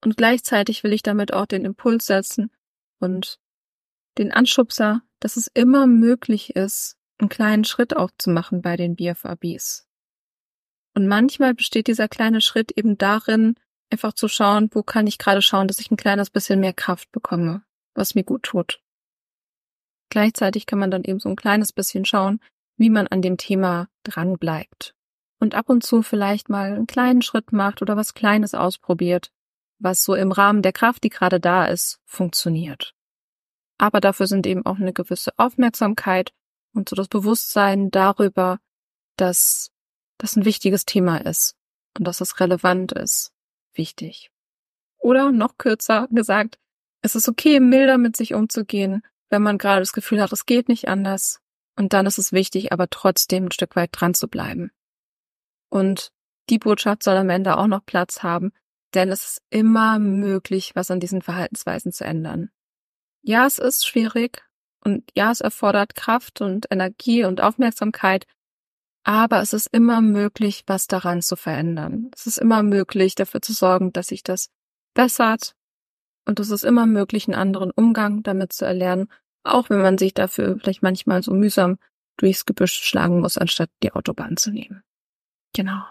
Und 0.01 0.15
gleichzeitig 0.15 0.83
will 0.83 0.93
ich 0.93 1.03
damit 1.03 1.33
auch 1.33 1.45
den 1.45 1.65
Impuls 1.65 2.05
setzen 2.05 2.51
und 2.99 3.39
den 4.17 4.31
Anschubser, 4.31 5.01
dass 5.19 5.35
es 5.35 5.47
immer 5.53 5.87
möglich 5.87 6.55
ist, 6.55 6.95
einen 7.17 7.29
kleinen 7.29 7.65
Schritt 7.65 7.95
auch 7.95 8.11
zu 8.17 8.29
machen 8.29 8.61
bei 8.61 8.77
den 8.77 8.95
BFABs. 8.95 9.87
Und 10.95 11.07
manchmal 11.07 11.53
besteht 11.53 11.87
dieser 11.87 12.07
kleine 12.07 12.41
Schritt 12.41 12.71
eben 12.71 12.97
darin, 12.97 13.55
einfach 13.91 14.13
zu 14.13 14.27
schauen, 14.27 14.69
wo 14.71 14.83
kann 14.83 15.07
ich 15.07 15.17
gerade 15.17 15.41
schauen, 15.41 15.67
dass 15.67 15.79
ich 15.79 15.91
ein 15.91 15.97
kleines 15.97 16.29
bisschen 16.29 16.59
mehr 16.59 16.73
Kraft 16.73 17.11
bekomme 17.11 17.63
was 17.97 18.15
mir 18.15 18.23
gut 18.23 18.43
tut. 18.43 18.79
Gleichzeitig 20.09 20.65
kann 20.65 20.79
man 20.79 20.91
dann 20.91 21.03
eben 21.03 21.19
so 21.19 21.29
ein 21.29 21.35
kleines 21.35 21.73
bisschen 21.73 22.05
schauen, 22.05 22.39
wie 22.77 22.89
man 22.89 23.07
an 23.07 23.21
dem 23.21 23.37
Thema 23.37 23.87
dran 24.03 24.37
bleibt. 24.37 24.93
Und 25.39 25.55
ab 25.55 25.69
und 25.69 25.83
zu 25.83 26.01
vielleicht 26.01 26.49
mal 26.49 26.73
einen 26.73 26.87
kleinen 26.87 27.21
Schritt 27.21 27.51
macht 27.51 27.81
oder 27.81 27.97
was 27.97 28.13
Kleines 28.13 28.53
ausprobiert, 28.53 29.31
was 29.79 30.03
so 30.03 30.15
im 30.15 30.31
Rahmen 30.31 30.61
der 30.61 30.73
Kraft, 30.73 31.03
die 31.03 31.09
gerade 31.09 31.39
da 31.39 31.65
ist, 31.65 31.99
funktioniert. 32.05 32.93
Aber 33.77 33.99
dafür 33.99 34.27
sind 34.27 34.47
eben 34.47 34.65
auch 34.65 34.77
eine 34.77 34.93
gewisse 34.93 35.31
Aufmerksamkeit 35.37 36.33
und 36.73 36.89
so 36.89 36.95
das 36.95 37.07
Bewusstsein 37.07 37.91
darüber, 37.91 38.59
dass 39.17 39.71
das 40.17 40.35
ein 40.35 40.45
wichtiges 40.45 40.85
Thema 40.85 41.17
ist 41.17 41.55
und 41.97 42.07
dass 42.07 42.21
es 42.21 42.39
relevant 42.39 42.91
ist, 42.91 43.31
wichtig. 43.73 44.31
Oder 44.97 45.31
noch 45.31 45.57
kürzer 45.57 46.07
gesagt, 46.09 46.57
es 47.01 47.15
ist 47.15 47.29
okay, 47.29 47.59
milder 47.59 47.99
mit 47.99 48.17
sich 48.17 48.33
umzugehen, 48.33 49.03
wenn 49.29 49.41
man 49.41 49.57
gerade 49.57 49.81
das 49.81 49.93
Gefühl 49.93 50.21
hat, 50.21 50.31
es 50.31 50.45
geht 50.45 50.69
nicht 50.69 50.87
anders. 50.87 51.39
Und 51.75 51.93
dann 51.93 52.05
ist 52.05 52.17
es 52.17 52.31
wichtig, 52.31 52.71
aber 52.71 52.89
trotzdem 52.89 53.45
ein 53.45 53.51
Stück 53.51 53.75
weit 53.75 53.89
dran 53.93 54.13
zu 54.13 54.27
bleiben. 54.27 54.71
Und 55.69 56.11
die 56.49 56.59
Botschaft 56.59 57.03
soll 57.03 57.17
am 57.17 57.29
Ende 57.29 57.57
auch 57.57 57.67
noch 57.67 57.85
Platz 57.85 58.23
haben, 58.23 58.51
denn 58.93 59.09
es 59.09 59.25
ist 59.25 59.41
immer 59.49 59.99
möglich, 59.99 60.71
was 60.75 60.89
an 60.89 60.99
diesen 60.99 61.21
Verhaltensweisen 61.21 61.91
zu 61.91 62.03
ändern. 62.03 62.49
Ja, 63.21 63.45
es 63.45 63.59
ist 63.59 63.85
schwierig 63.85 64.43
und 64.83 65.09
ja, 65.15 65.31
es 65.31 65.41
erfordert 65.41 65.95
Kraft 65.95 66.41
und 66.41 66.67
Energie 66.71 67.25
und 67.25 67.41
Aufmerksamkeit, 67.41 68.25
aber 69.03 69.41
es 69.41 69.53
ist 69.53 69.67
immer 69.71 70.01
möglich, 70.01 70.63
was 70.67 70.87
daran 70.87 71.21
zu 71.21 71.35
verändern. 71.35 72.11
Es 72.13 72.27
ist 72.27 72.37
immer 72.37 72.63
möglich, 72.63 73.15
dafür 73.15 73.41
zu 73.41 73.53
sorgen, 73.53 73.91
dass 73.93 74.07
sich 74.07 74.23
das 74.23 74.49
bessert, 74.93 75.53
und 76.27 76.39
es 76.39 76.51
ist 76.51 76.63
immer 76.63 76.85
möglich, 76.85 77.27
einen 77.27 77.35
anderen 77.35 77.71
Umgang 77.71 78.21
damit 78.21 78.53
zu 78.53 78.65
erlernen, 78.65 79.09
auch 79.43 79.69
wenn 79.69 79.81
man 79.81 79.97
sich 79.97 80.13
dafür 80.13 80.57
vielleicht 80.59 80.83
manchmal 80.83 81.23
so 81.23 81.33
mühsam 81.33 81.77
durchs 82.17 82.45
Gebüsch 82.45 82.73
schlagen 82.73 83.21
muss, 83.21 83.37
anstatt 83.37 83.69
die 83.81 83.93
Autobahn 83.93 84.37
zu 84.37 84.51
nehmen. 84.51 84.83
Genau. 85.53 85.81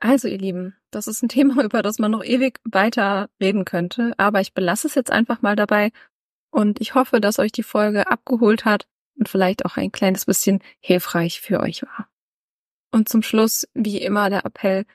Also, 0.00 0.28
ihr 0.28 0.38
Lieben, 0.38 0.76
das 0.90 1.08
ist 1.08 1.22
ein 1.22 1.28
Thema, 1.28 1.64
über 1.64 1.82
das 1.82 1.98
man 1.98 2.12
noch 2.12 2.24
ewig 2.24 2.60
weiter 2.64 3.28
reden 3.40 3.64
könnte, 3.64 4.12
aber 4.16 4.40
ich 4.40 4.54
belasse 4.54 4.86
es 4.86 4.94
jetzt 4.94 5.10
einfach 5.10 5.42
mal 5.42 5.56
dabei 5.56 5.90
und 6.50 6.80
ich 6.80 6.94
hoffe, 6.94 7.20
dass 7.20 7.38
euch 7.38 7.52
die 7.52 7.62
Folge 7.62 8.08
abgeholt 8.10 8.64
hat 8.64 8.86
und 9.16 9.28
vielleicht 9.28 9.64
auch 9.64 9.76
ein 9.76 9.90
kleines 9.90 10.24
bisschen 10.24 10.62
hilfreich 10.78 11.40
für 11.40 11.60
euch 11.60 11.82
war. 11.82 12.08
Und 12.92 13.08
zum 13.08 13.22
Schluss, 13.22 13.68
wie 13.74 13.98
immer, 13.98 14.30
der 14.30 14.46
Appell, 14.46 14.86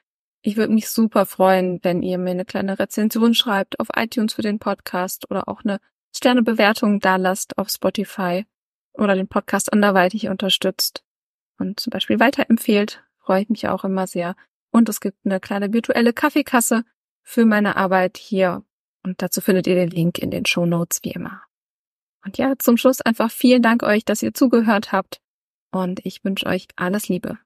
ich 0.45 0.57
würde 0.57 0.73
mich 0.73 0.89
super 0.89 1.25
freuen, 1.25 1.79
wenn 1.83 2.03
ihr 2.03 2.17
mir 2.17 2.31
eine 2.31 2.43
kleine 2.43 2.77
Rezension 2.77 3.33
schreibt 3.33 3.79
auf 3.79 3.87
iTunes 3.95 4.33
für 4.33 4.41
den 4.41 4.59
Podcast 4.59 5.31
oder 5.31 5.47
auch 5.47 5.63
eine 5.63 5.79
Sternebewertung 6.13 6.99
da 6.99 7.15
lasst 7.15 7.57
auf 7.57 7.69
Spotify 7.69 8.45
oder 8.91 9.15
den 9.15 9.29
Podcast 9.29 9.71
anderweitig 9.71 10.27
unterstützt 10.27 11.03
und 11.57 11.79
zum 11.79 11.91
Beispiel 11.91 12.19
weiterempfehlt. 12.19 13.03
Freue 13.19 13.43
ich 13.43 13.49
mich 13.49 13.69
auch 13.69 13.85
immer 13.85 14.05
sehr. 14.05 14.35
Und 14.69 14.89
es 14.89 14.99
gibt 14.99 15.25
eine 15.25 15.39
kleine 15.39 15.71
virtuelle 15.71 16.11
Kaffeekasse 16.11 16.83
für 17.21 17.45
meine 17.45 17.77
Arbeit 17.77 18.17
hier. 18.17 18.65
Und 19.01 19.21
dazu 19.21 19.39
findet 19.39 19.65
ihr 19.65 19.75
den 19.75 19.89
Link 19.89 20.19
in 20.19 20.29
den 20.29 20.45
Show 20.45 20.65
Notes 20.65 20.99
wie 21.03 21.11
immer. 21.11 21.41
Und 22.25 22.37
ja, 22.37 22.53
zum 22.59 22.75
Schluss 22.75 22.99
einfach 22.99 23.31
vielen 23.31 23.61
Dank 23.61 23.81
euch, 23.81 24.03
dass 24.03 24.21
ihr 24.21 24.33
zugehört 24.33 24.91
habt. 24.91 25.21
Und 25.71 26.05
ich 26.05 26.23
wünsche 26.25 26.47
euch 26.47 26.67
alles 26.75 27.07
Liebe. 27.07 27.37